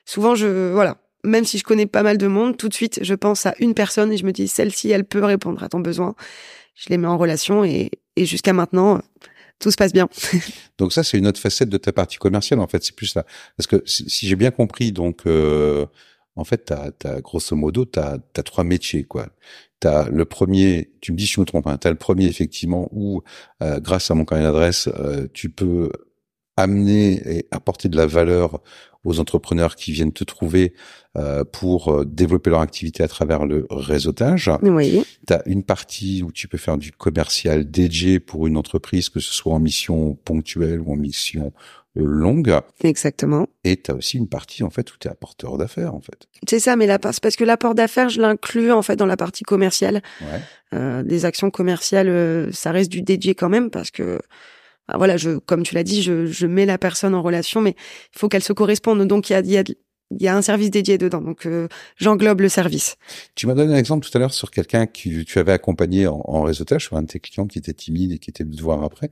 [0.08, 3.14] souvent, je voilà, même si je connais pas mal de monde, tout de suite, je
[3.14, 6.16] pense à une personne et je me dis, celle-ci, elle peut répondre à ton besoin.
[6.74, 9.02] Je les mets en relation et, et jusqu'à maintenant,
[9.60, 10.08] tout se passe bien.
[10.78, 12.84] donc ça, c'est une autre facette de ta partie commerciale, en fait.
[12.84, 13.26] C'est plus là.
[13.58, 15.86] Parce que si, j'ai bien compris, donc, euh,
[16.36, 19.28] en fait, t'as, as, grosso modo, tu as, trois métiers, quoi.
[19.82, 21.98] Tu as le premier, tu me dis si je me trompe, hein, tu as le
[21.98, 23.24] premier, effectivement, où,
[23.62, 24.90] euh, grâce à mon carnet d'adresse,
[25.34, 25.92] tu peux
[26.56, 28.62] amener et apporter de la valeur
[29.08, 30.74] aux entrepreneurs qui viennent te trouver
[31.16, 34.52] euh, pour euh, développer leur activité à travers le réseautage.
[34.62, 35.02] Oui.
[35.26, 39.22] Tu as une partie où tu peux faire du commercial dédié pour une entreprise, que
[39.22, 41.54] ce soit en mission ponctuelle ou en mission
[41.98, 42.54] euh, longue.
[42.84, 43.48] Exactement.
[43.64, 46.28] Et tu as aussi une partie en fait où tu es apporteur d'affaires en fait.
[46.48, 49.46] C'est ça, mais la parce que l'apport d'affaires, je l'inclus en fait dans la partie
[49.46, 50.02] commerciale.
[50.20, 50.42] Ouais.
[50.74, 54.20] Euh, des actions commerciales, ça reste du dédié quand même parce que
[54.88, 57.76] ah, voilà, je, comme tu l'as dit, je, je, mets la personne en relation, mais
[58.16, 59.06] il faut qu'elle se corresponde.
[59.08, 59.64] Donc il y a, y a
[60.12, 61.68] il y a un service dédié dedans, donc euh,
[61.98, 62.96] j'englobe le service.
[63.36, 66.44] Tu m'as donné un exemple tout à l'heure sur quelqu'un que tu avais accompagné en,
[66.44, 68.84] réseautage, sur un de tes clients qui était timide et qui était de te voir
[68.84, 69.12] après.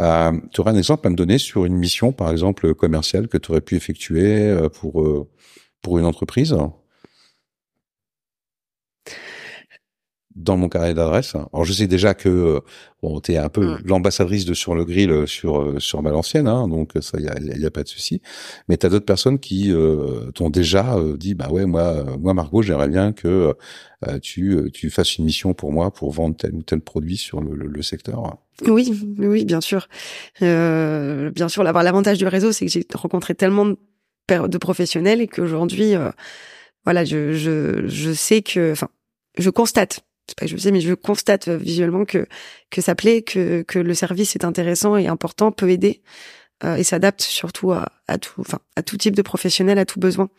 [0.00, 3.38] Euh, tu aurais un exemple à me donner sur une mission, par exemple commerciale, que
[3.38, 5.28] tu aurais pu effectuer euh, pour euh,
[5.80, 6.56] pour une entreprise?
[10.34, 11.34] Dans mon carnet d'adresse.
[11.34, 12.60] Alors je sais déjà que
[13.02, 13.78] bon, tu es un peu mm.
[13.84, 17.28] l'ambassadrice de sur le grill euh, sur euh, sur Valenciennes, hein, donc ça il y
[17.28, 18.22] a, y a, pas de souci.
[18.68, 22.34] Mais tu as d'autres personnes qui euh, t'ont déjà euh, dit bah ouais moi moi
[22.34, 23.54] Margot j'aimerais bien que
[24.20, 27.54] tu tu fasses une mission pour moi pour vendre tel ou tel produit sur le,
[27.54, 28.36] le, secteur.
[28.66, 29.88] Oui oui bien sûr
[30.40, 33.76] bien sûr l'avantage du réseau c'est que j'ai rencontré tellement de,
[34.28, 35.92] de professionnels et qu'aujourd'hui
[36.84, 38.88] voilà je je je sais que enfin
[39.38, 40.00] je constate
[40.32, 42.26] c'est pas que je sais, mais je constate euh, visuellement que
[42.70, 46.02] que ça plaît, que que le service est intéressant et important, peut aider
[46.64, 50.00] euh, et s'adapte surtout à, à tout, enfin à tout type de professionnel, à tout
[50.00, 50.30] besoin.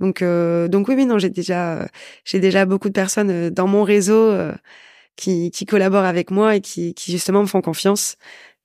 [0.00, 1.88] Donc euh, donc oui, oui, non, j'ai déjà
[2.24, 4.34] j'ai déjà beaucoup de personnes euh, dans mon réseau
[5.16, 8.16] qui qui collaborent avec moi et qui qui justement me font confiance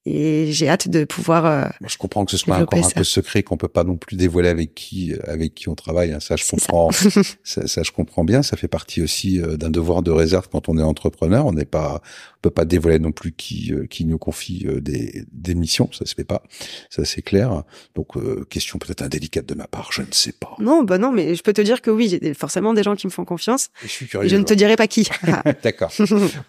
[0.06, 1.46] et j'ai hâte de pouvoir.
[1.46, 4.16] Euh, je comprends que ce soit encore un peu secret qu'on peut pas non plus
[4.16, 6.12] dévoiler avec qui avec qui on travaille.
[6.12, 6.20] Hein.
[6.20, 6.92] Ça, je comprends.
[7.44, 7.68] Ça.
[7.68, 7.84] ça.
[7.84, 8.44] je comprends bien.
[8.44, 11.46] Ça fait partie aussi euh, d'un devoir de réserve quand on est entrepreneur.
[11.46, 12.02] On n'est pas,
[12.38, 15.90] on peut pas dévoiler non plus qui euh, qui nous confie des des missions.
[15.92, 16.44] Ça se fait pas.
[16.90, 17.64] Ça c'est clair.
[17.96, 18.14] Donc
[18.50, 19.92] question peut-être indélicate de ma part.
[19.92, 20.56] Je ne sais pas.
[20.60, 23.08] Non, bah non, mais je peux te dire que oui, j'ai forcément des gens qui
[23.08, 23.70] me font confiance.
[23.82, 24.30] je suis curieux.
[24.30, 25.08] je ne te dirai pas qui.
[25.64, 25.92] D'accord.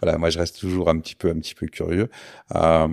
[0.03, 2.09] voilà, moi je reste toujours un petit peu un petit peu curieux.
[2.55, 2.89] Euh,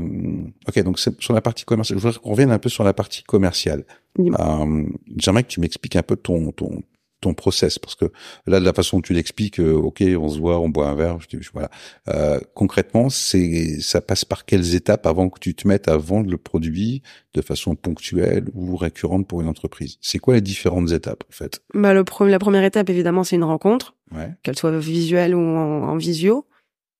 [0.67, 3.23] Ok, donc sur la partie commerciale, je voudrais qu'on revienne un peu sur la partie
[3.23, 3.85] commerciale.
[4.19, 4.83] Euh,
[5.17, 6.81] J'aimerais que tu m'expliques un peu ton, ton,
[7.23, 8.05] ton process, parce que
[8.45, 10.95] là, de la façon dont tu l'expliques, euh, ok, on se voit, on boit un
[10.95, 11.69] verre, je, voilà.
[12.09, 16.29] Euh, concrètement, c'est ça passe par quelles étapes avant que tu te mettes à vendre
[16.29, 17.01] le produit
[17.33, 19.97] de façon ponctuelle ou récurrente pour une entreprise?
[20.01, 21.61] C'est quoi les différentes étapes en fait?
[21.73, 24.29] Bah, le La première étape, évidemment, c'est une rencontre, ouais.
[24.43, 26.45] qu'elle soit visuelle ou en, en visio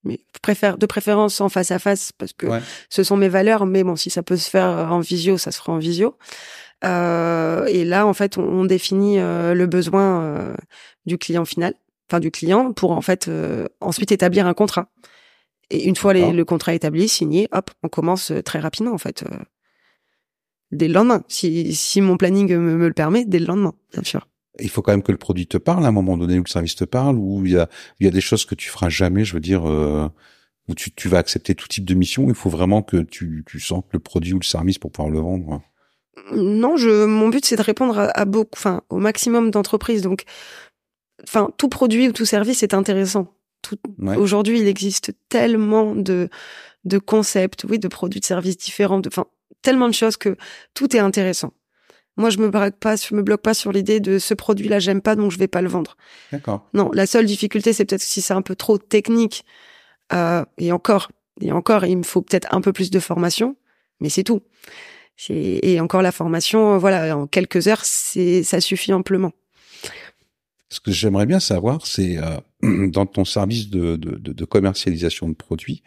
[0.04, 2.48] mais préfère de préférence en face à face parce que
[2.90, 5.60] ce sont mes valeurs mais bon si ça peut se faire en visio ça se
[5.60, 6.18] fera en visio.
[6.84, 10.56] Euh, et là en fait on, définit euh, le besoin euh,
[11.06, 11.74] du client final
[12.10, 14.90] enfin du client pour en fait euh, ensuite établir un contrat.
[15.70, 19.24] Et une fois le contrat établi signé hop on commence très rapidement en fait
[20.72, 21.24] dès le lendemain.
[21.30, 24.28] Si si mon planning me, me le permet dès le lendemain bien sûr
[24.60, 26.50] il faut quand même que le produit te parle à un moment donné où le
[26.50, 28.90] service te parle ou il y a il y a des choses que tu feras
[28.90, 30.08] jamais je veux dire euh,
[30.70, 32.28] où tu, tu vas accepter tout type de mission.
[32.30, 35.20] Il faut vraiment que tu tu sens le produit ou le service pour pouvoir le
[35.20, 35.62] vendre
[36.32, 40.04] non je mon but c'est de répondre à, beaucoup enfin au maximum d'entreprises.
[40.04, 40.24] Donc
[41.24, 43.34] enfin tout produit ou tout service est intéressant.
[44.18, 46.30] Aujourd'hui il existe tellement de
[46.86, 49.26] de concepts oui de produits de services différents enfin
[49.62, 50.36] tellement de choses que
[50.74, 51.54] tout est intéressant
[52.18, 55.02] moi, je me bloque pas, je me bloque pas sur l'idée de ce produit-là, j'aime
[55.02, 55.98] pas, donc je vais pas le vendre.
[56.32, 56.68] D'accord.
[56.74, 59.46] Non, la seule difficulté, c'est peut-être si c'est un peu trop technique.
[60.12, 61.12] Euh, et encore,
[61.42, 63.56] et encore, il me faut peut-être un peu plus de formation,
[64.00, 64.42] mais c'est tout.
[65.30, 69.32] Et encore la formation, voilà, en quelques heures, c'est ça suffit amplement.
[70.70, 75.36] Ce que j'aimerais bien savoir, c'est euh, dans ton service de, de, de, commercialisation de
[75.36, 75.84] produits,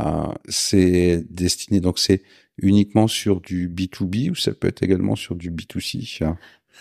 [0.00, 2.22] euh, c'est destiné donc c'est
[2.62, 6.34] uniquement sur du B2B ou ça peut être également sur du B2C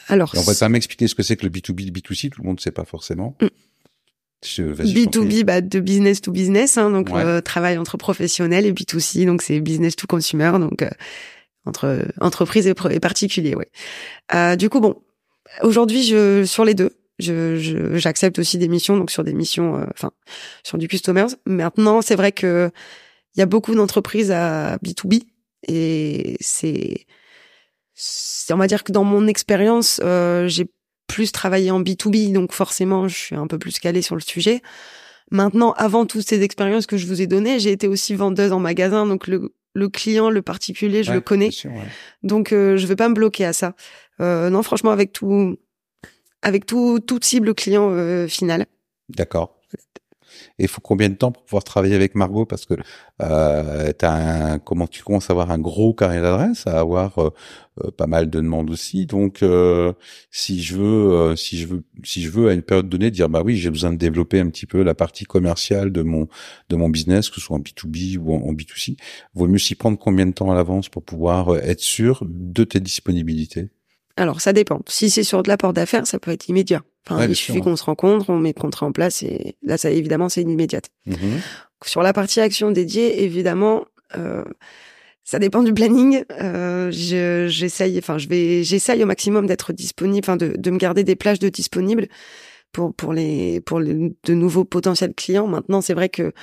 [0.08, 2.48] Alors, on va pas m'expliquer ce que c'est que le B2B, le B2C, tout le
[2.48, 3.36] monde ne sait pas forcément.
[3.42, 3.48] Mm.
[4.46, 9.26] Je, B2B, bah, de business to business, hein, donc euh, travail entre professionnels et B2C,
[9.26, 10.90] donc c'est business to consumer, donc euh,
[11.66, 13.70] entre entreprise et, et particulier, ouais.
[14.36, 15.02] Euh, du coup, bon,
[15.64, 20.12] aujourd'hui, je sur les deux, je j'accepte aussi des missions, donc sur des missions, enfin
[20.62, 21.30] sur du customers.
[21.48, 22.70] Maintenant, c'est vrai que
[23.36, 25.24] il y a beaucoup d'entreprises à B2B
[25.68, 27.06] et c'est
[28.50, 30.00] on va dire que dans mon expérience,
[30.46, 30.68] j'ai
[31.08, 34.62] plus travaillé en B2B, donc forcément, je suis un peu plus calée sur le sujet.
[35.32, 38.60] Maintenant, avant toutes ces expériences que je vous ai données, j'ai été aussi vendeuse en
[38.60, 41.50] magasin, donc le, le client, le particulier, je le connais.
[42.24, 43.76] Donc, euh, je vais pas me bloquer à ça.
[44.22, 45.58] Euh, non, franchement, avec tout,
[46.42, 48.68] avec tout, toute cible client euh, final.
[49.10, 49.57] D'accord.
[50.60, 52.46] Et il faut combien de temps pour pouvoir travailler avec Margot?
[52.46, 52.76] Parce que
[53.22, 57.30] euh, un, comment tu commences à avoir un gros carré d'adresse, à avoir euh,
[57.84, 59.06] euh, pas mal de demandes aussi.
[59.06, 59.94] Donc, euh,
[60.32, 63.42] si je veux, si je veux, si je veux à une période donnée dire bah
[63.44, 66.28] oui, j'ai besoin de développer un petit peu la partie commerciale de mon
[66.70, 68.98] de mon business, que ce soit en B2B ou en, B2C,
[69.34, 72.80] vaut mieux s'y prendre combien de temps à l'avance pour pouvoir être sûr de tes
[72.80, 73.70] disponibilités?
[74.18, 74.82] Alors, ça dépend.
[74.88, 76.82] Si c'est sur de l'apport d'affaires, ça peut être immédiat.
[77.08, 79.90] Enfin, il suffit qu'on se rencontre, on met le contrat en place et là, ça
[79.92, 80.90] évidemment, c'est immédiate.
[81.06, 81.16] Mmh
[81.86, 83.86] sur la partie action dédiée, évidemment,
[84.18, 84.44] euh,
[85.24, 86.24] ça dépend du planning.
[86.42, 91.04] Euh, j'essaye, enfin, je vais, j'essaye au maximum d'être disponible, enfin, de, de me garder
[91.04, 92.08] des plages de disponibles
[92.72, 95.46] pour pour les pour les, de nouveaux potentiels clients.
[95.46, 96.34] Maintenant, c'est vrai que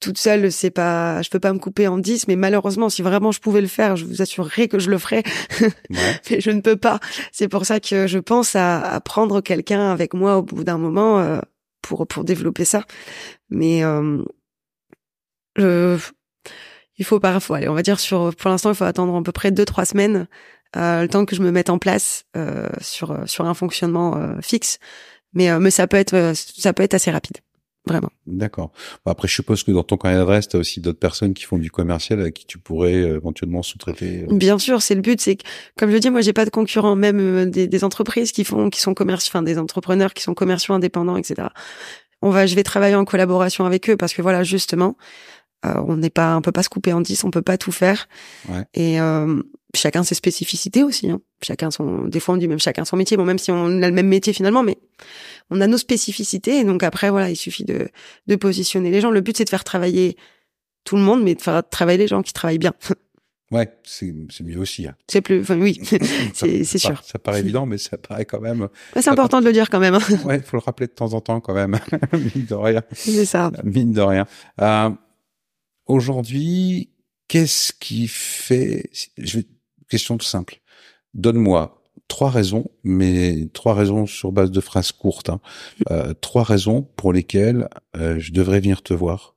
[0.00, 3.32] toute seule, c'est pas, je peux pas me couper en dix, mais malheureusement, si vraiment
[3.32, 5.22] je pouvais le faire, je vous assurerais que je le ferais.
[5.90, 7.00] mais je ne peux pas.
[7.32, 10.78] C'est pour ça que je pense à, à prendre quelqu'un avec moi au bout d'un
[10.78, 11.40] moment euh,
[11.82, 12.84] pour pour développer ça.
[13.50, 14.22] Mais euh,
[15.56, 15.98] je,
[17.00, 19.32] il faut parfois, allez, on va dire sur, pour l'instant, il faut attendre à peu
[19.32, 20.28] près deux trois semaines,
[20.76, 24.40] euh, le temps que je me mette en place euh, sur sur un fonctionnement euh,
[24.42, 24.78] fixe.
[25.32, 27.38] Mais mais ça peut être ça peut être assez rapide
[27.90, 28.10] vraiment.
[28.26, 28.72] D'accord.
[29.04, 31.44] Bon, après, je suppose que dans ton carnet d'adresse, tu as aussi d'autres personnes qui
[31.44, 34.24] font du commercial avec qui tu pourrais euh, éventuellement sous-traiter.
[34.28, 34.34] Euh.
[34.34, 35.20] Bien sûr, c'est le but.
[35.20, 35.44] C'est que,
[35.76, 38.70] comme je dis, moi, j'ai pas de concurrents, même euh, des, des, entreprises qui font,
[38.70, 41.48] qui sont commerciaux, enfin, des entrepreneurs qui sont commerciaux indépendants, etc.
[42.22, 44.96] On va, je vais travailler en collaboration avec eux parce que voilà, justement,
[45.62, 48.08] on n'est pas, on peut pas se couper en dix, on peut pas tout faire.
[48.48, 48.64] Ouais.
[48.74, 48.98] Et
[49.74, 51.10] chacun ses spécificités aussi.
[51.10, 51.20] Hein.
[51.42, 53.16] Chacun son, des fois on dit même chacun son métier.
[53.16, 54.78] Bon, même si on a le même métier finalement, mais
[55.50, 56.58] on a nos spécificités.
[56.58, 57.88] Et donc après, voilà, il suffit de,
[58.26, 59.10] de positionner les gens.
[59.10, 60.16] Le but c'est de faire travailler
[60.84, 62.74] tout le monde, mais de faire travailler les gens qui travaillent bien.
[63.52, 64.86] Ouais, c'est mieux aussi.
[64.86, 64.94] Hein.
[65.08, 65.80] C'est plus, enfin oui,
[66.34, 67.02] c'est sûr.
[67.02, 68.68] Ça paraît évident, mais ça paraît quand même.
[68.94, 69.96] c'est important de le dire quand même.
[69.96, 70.00] Hein.
[70.24, 71.76] Ouais, faut le rappeler de temps en temps quand même,
[72.12, 72.82] mine de rien.
[72.92, 73.50] C'est ça.
[73.64, 74.24] Mine de rien.
[74.60, 74.90] Euh,
[75.90, 76.90] Aujourd'hui,
[77.26, 78.88] qu'est-ce qui fait
[79.18, 79.46] Je vais
[79.88, 80.60] Question tout simple.
[81.14, 81.79] Donne-moi
[82.10, 85.30] trois raisons, mais trois raisons sur base de phrases courtes.
[85.30, 85.40] Hein.
[85.90, 89.36] Euh, trois raisons pour lesquelles euh, je devrais venir te voir.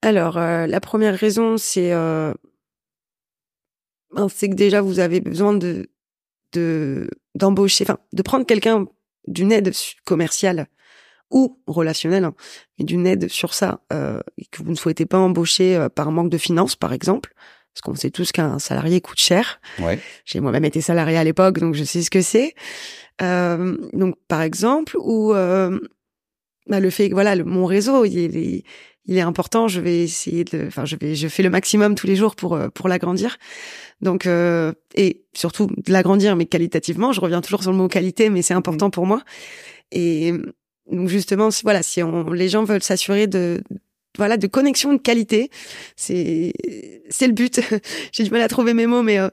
[0.00, 2.34] Alors, euh, la première raison, c'est ben,
[4.28, 5.90] c'est que déjà vous avez besoin de
[6.52, 8.86] de d'embaucher, enfin, de prendre quelqu'un
[9.26, 9.72] d'une aide
[10.04, 10.66] commerciale
[11.30, 12.34] ou relationnelle, hein,
[12.78, 13.82] mais d'une aide sur ça
[14.38, 17.34] et que vous ne souhaitez pas embaucher par manque de finances, par exemple
[17.72, 19.60] parce qu'on sait tous qu'un salarié coûte cher.
[19.78, 19.98] Ouais.
[20.24, 22.54] J'ai moi-même été salarié à l'époque, donc je sais ce que c'est.
[23.22, 25.78] Euh, donc, par exemple, ou euh,
[26.68, 28.64] bah, le fait que voilà, le, mon réseau, il est,
[29.06, 29.68] il est important.
[29.68, 32.54] Je vais essayer de, enfin, je vais, je fais le maximum tous les jours pour
[32.54, 33.36] euh, pour l'agrandir.
[34.00, 37.12] Donc, euh, et surtout de l'agrandir, mais qualitativement.
[37.12, 38.92] Je reviens toujours sur le mot qualité, mais c'est important mmh.
[38.92, 39.22] pour moi.
[39.92, 40.32] Et
[40.90, 43.62] donc justement, si, voilà, si on, les gens veulent s'assurer de
[44.16, 45.50] voilà de connexion de qualité.
[45.96, 46.52] C'est
[47.10, 47.60] c'est le but.
[48.12, 49.28] J'ai du mal à trouver mes mots, mais euh,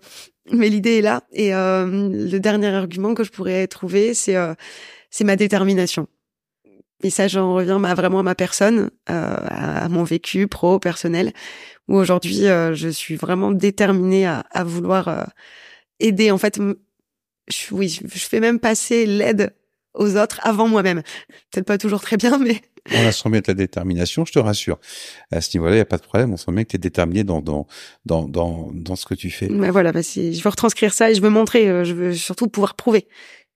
[0.51, 1.23] mais l'idée est là.
[1.31, 4.53] Et euh, le dernier argument que je pourrais trouver, c'est euh,
[5.09, 6.07] c'est ma détermination.
[7.03, 11.31] Et ça, j'en reviens à vraiment à ma personne, à mon vécu pro, personnel,
[11.87, 15.27] où aujourd'hui, je suis vraiment déterminée à, à vouloir
[15.99, 16.31] aider.
[16.31, 16.59] En fait,
[17.49, 19.53] je, oui, je fais même passer l'aide
[19.97, 21.01] aux autres avant moi-même.
[21.51, 22.61] Peut-être pas toujours très bien, mais
[22.93, 24.79] on a sent bien de la détermination, je te rassure.
[25.31, 26.33] À ce niveau-là, il n'y a pas de problème.
[26.33, 27.67] On sent bien que tu es déterminé dans, dans,
[28.05, 29.47] dans, dans, dans ce que tu fais.
[29.49, 32.47] Mais voilà, bah je veux retranscrire ça et je veux montrer, euh, je veux surtout
[32.47, 33.07] pouvoir prouver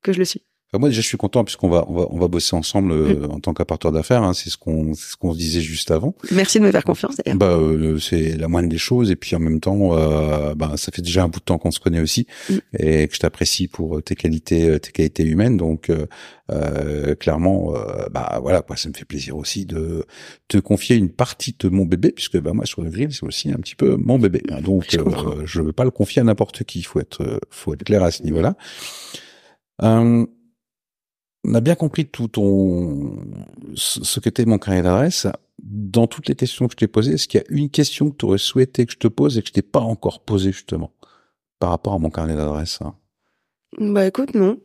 [0.02, 0.44] que je le suis.
[0.80, 3.32] Moi déjà je suis content puisqu'on va on va on va bosser ensemble euh, mm.
[3.32, 4.24] en tant qu'apporteur d'affaires.
[4.24, 6.16] Hein, c'est ce qu'on ce qu'on se disait juste avant.
[6.32, 7.18] Merci de me faire confiance.
[7.36, 10.92] Bah euh, c'est la moindre des choses et puis en même temps euh, bah ça
[10.92, 12.56] fait déjà un bout de temps qu'on se connaît aussi mm.
[12.80, 15.58] et que je t'apprécie pour tes qualités tes qualités humaines.
[15.58, 15.92] Donc
[17.20, 17.74] clairement
[18.12, 20.06] bah voilà quoi ça me fait plaisir aussi de
[20.48, 23.52] te confier une partie de mon bébé puisque bah moi sur le grill c'est aussi
[23.52, 24.42] un petit peu mon bébé.
[24.50, 24.62] Hein.
[24.62, 25.00] donc je,
[25.46, 26.80] je veux pas le confier à n'importe qui.
[26.80, 28.56] Il faut être faut être clair à ce niveau-là.
[29.84, 30.26] Euh,
[31.44, 33.18] on a bien compris tout ton
[33.76, 35.28] ce que t'es mon carnet d'adresse.
[35.64, 38.18] Dans toutes les questions que je t'ai posées, est-ce qu'il y a une question que
[38.18, 40.92] tu aurais souhaité que je te pose et que je t'ai pas encore posée justement
[41.60, 42.96] par rapport à mon carnet d'adresse hein?
[43.80, 44.60] Bah écoute, non.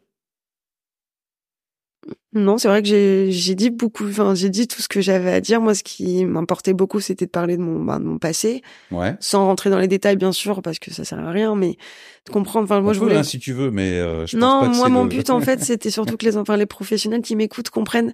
[2.33, 2.89] Non, c'est vrai que
[3.31, 5.61] j'ai dit beaucoup, enfin j'ai dit tout ce que j'avais à dire.
[5.61, 9.17] Moi, ce qui m'importait beaucoup, c'était de parler de mon, bah, de mon passé, ouais.
[9.21, 11.79] sans rentrer dans les détails bien sûr, parce que ça sert à rien, mais
[12.27, 12.65] de comprendre.
[12.65, 13.17] Enfin, moi, je voulais.
[13.17, 15.63] Hein, si tu veux, mais euh, je non, pense pas moi, mon but en fait,
[15.63, 18.13] c'était surtout que les, enfin, les professionnels qui m'écoutent comprennent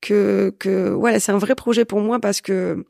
[0.00, 2.84] que que voilà, c'est un vrai projet pour moi parce que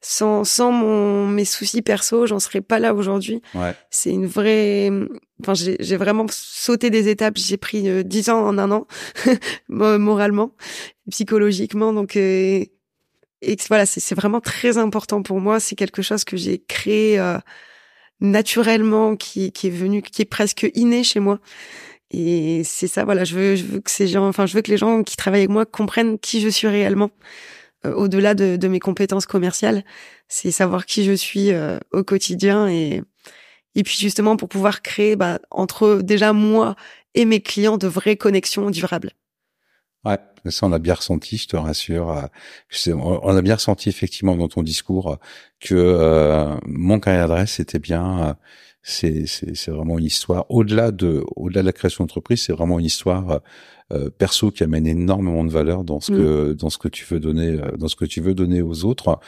[0.00, 3.42] sans sans mon mes soucis perso, j'en serais pas là aujourd'hui.
[3.54, 3.74] Ouais.
[3.90, 4.90] C'est une vraie
[5.42, 8.86] enfin j'ai vraiment sauté des étapes, j'ai pris euh, dix ans en un an
[9.68, 10.52] moralement,
[11.10, 12.64] psychologiquement donc euh,
[13.42, 17.38] et voilà, c'est vraiment très important pour moi, c'est quelque chose que j'ai créé euh,
[18.20, 21.40] naturellement qui qui est venu qui est presque inné chez moi.
[22.12, 24.70] Et c'est ça voilà, je veux je veux que ces gens enfin je veux que
[24.70, 27.10] les gens qui travaillent avec moi comprennent qui je suis réellement
[27.84, 29.84] au-delà de, de, mes compétences commerciales,
[30.28, 33.02] c'est savoir qui je suis euh, au quotidien et
[33.76, 36.76] et puis justement pour pouvoir créer bah, entre déjà moi
[37.14, 39.12] et mes clients de vraies connexions durables.
[40.06, 40.18] Ouais,
[40.50, 42.10] ça on a bien ressenti, je te rassure.
[42.10, 45.18] Euh, on a bien ressenti effectivement dans ton discours
[45.60, 48.36] que mon carrière d'adresse c'était bien.
[48.82, 52.84] c'est c'est vraiment une histoire au-delà de au-delà de la création d'entreprise, c'est vraiment une
[52.86, 53.40] histoire
[53.92, 56.16] euh, perso qui amène énormément de valeur dans ce mm.
[56.16, 58.84] que dans ce que tu veux donner euh, dans ce que tu veux donner aux
[58.84, 59.20] autres.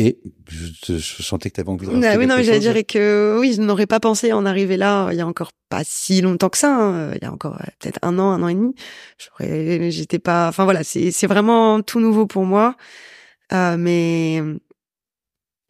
[0.00, 3.36] Et je, je sentais que tu avais envie de ah Oui, non, j'allais dire que
[3.40, 5.08] oui, je n'aurais pas pensé en arriver là.
[5.10, 6.72] Il y a encore pas si longtemps que ça.
[6.72, 7.14] Hein.
[7.14, 8.74] Il y a encore peut-être un an, un an et demi.
[9.18, 10.48] J'aurais, j'étais pas.
[10.48, 12.76] Enfin voilà, c'est c'est vraiment tout nouveau pour moi.
[13.52, 14.40] Euh, mais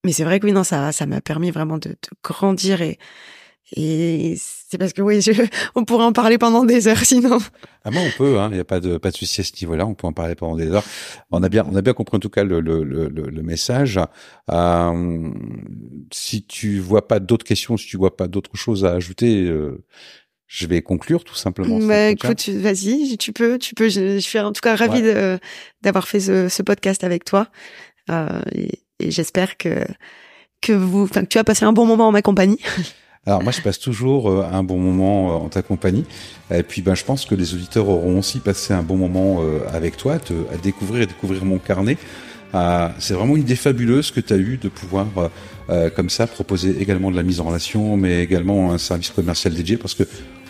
[0.04, 2.98] mais c'est vrai que oui, non, ça ça m'a permis vraiment de, de grandir et
[3.76, 5.32] et c'est parce que oui, je,
[5.74, 7.38] on pourrait en parler pendant des heures sinon.
[7.84, 8.48] Ah bon, on peut, hein.
[8.50, 9.86] Il n'y a pas de pas de souci à ce niveau-là.
[9.86, 10.84] On peut en parler pendant des heures.
[11.30, 14.00] On a bien, on a bien compris en tout cas le le le, le message.
[14.50, 15.30] Euh,
[16.12, 19.44] si tu vois pas d'autres questions, si tu vois pas d'autres choses à ajouter.
[19.44, 19.84] Euh,
[20.50, 21.78] je vais conclure tout simplement.
[21.78, 23.90] Bah, écoute, vas-y, tu peux, tu peux.
[23.90, 25.02] Je, suis en tout cas ravie
[25.82, 27.48] d'avoir fait ce, ce, podcast avec toi,
[28.08, 29.84] euh, et, et j'espère que
[30.62, 32.60] que vous, enfin que tu as passé un bon moment en ma compagnie.
[33.28, 36.06] Alors moi, je passe toujours euh, un bon moment euh, en ta compagnie.
[36.50, 39.60] Et puis, ben, je pense que les auditeurs auront aussi passé un bon moment euh,
[39.70, 41.98] avec toi, à découvrir et découvrir mon carnet.
[42.98, 45.06] c'est vraiment une idée fabuleuse que tu as eue de pouvoir,
[45.94, 49.76] comme ça, proposer également de la mise en relation, mais également un service commercial dédié,
[49.76, 50.04] parce que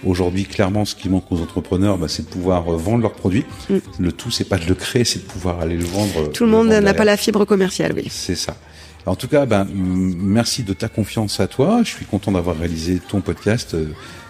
[0.05, 3.45] aujourd'hui, clairement, ce qui manque aux entrepreneurs, ben, c'est de pouvoir vendre leurs produits.
[3.69, 3.79] Mm.
[3.99, 6.31] Le tout, c'est pas de le créer, c'est de pouvoir aller le vendre.
[6.31, 8.07] Tout le monde n'a pas la fibre commerciale, oui.
[8.09, 8.57] C'est ça.
[9.09, 11.81] En tout cas, ben, merci de ta confiance à toi.
[11.83, 13.87] Je suis content d'avoir réalisé ton podcast euh,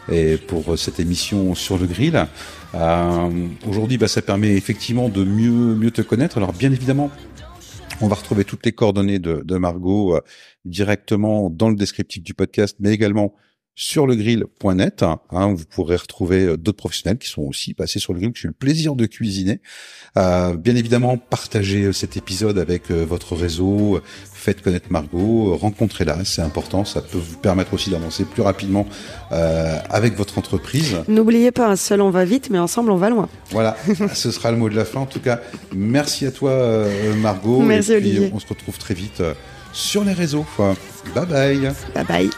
[0.09, 2.27] et pour euh, cette émission sur le grill.
[2.75, 6.37] Euh, Aujourd'hui, ben, ça permet effectivement de mieux mieux te connaître.
[6.37, 7.11] Alors, bien évidemment,
[8.01, 10.21] on va retrouver toutes les coordonnées de, Margot
[10.65, 13.35] directement dans le descriptif du podcast, mais également
[13.79, 15.05] sur legrill.net.
[15.05, 18.39] Hein, vous pourrez retrouver euh, d'autres professionnels qui sont aussi passés sur le grill, que
[18.41, 19.61] j'ai eu le plaisir de cuisiner.
[20.17, 26.43] Euh, bien évidemment, partagez euh, cet épisode avec votre réseau, faites connaître Margot, rencontrez-la, c'est
[26.43, 28.87] important, ça peut vous permettre aussi d'avancer plus rapidement
[29.31, 30.97] avec votre entreprise.
[31.07, 33.29] N'oubliez pas, seul on va vite, mais ensemble on va loin.
[33.51, 33.77] Voilà,
[34.15, 35.01] ce sera le mot de la fin.
[35.01, 35.41] En tout cas,
[35.75, 36.85] merci à toi
[37.19, 37.61] Margot.
[37.61, 39.23] Merci et puis, On se retrouve très vite
[39.73, 40.47] sur les réseaux.
[41.15, 41.73] Bye bye.
[41.95, 42.31] Bye bye.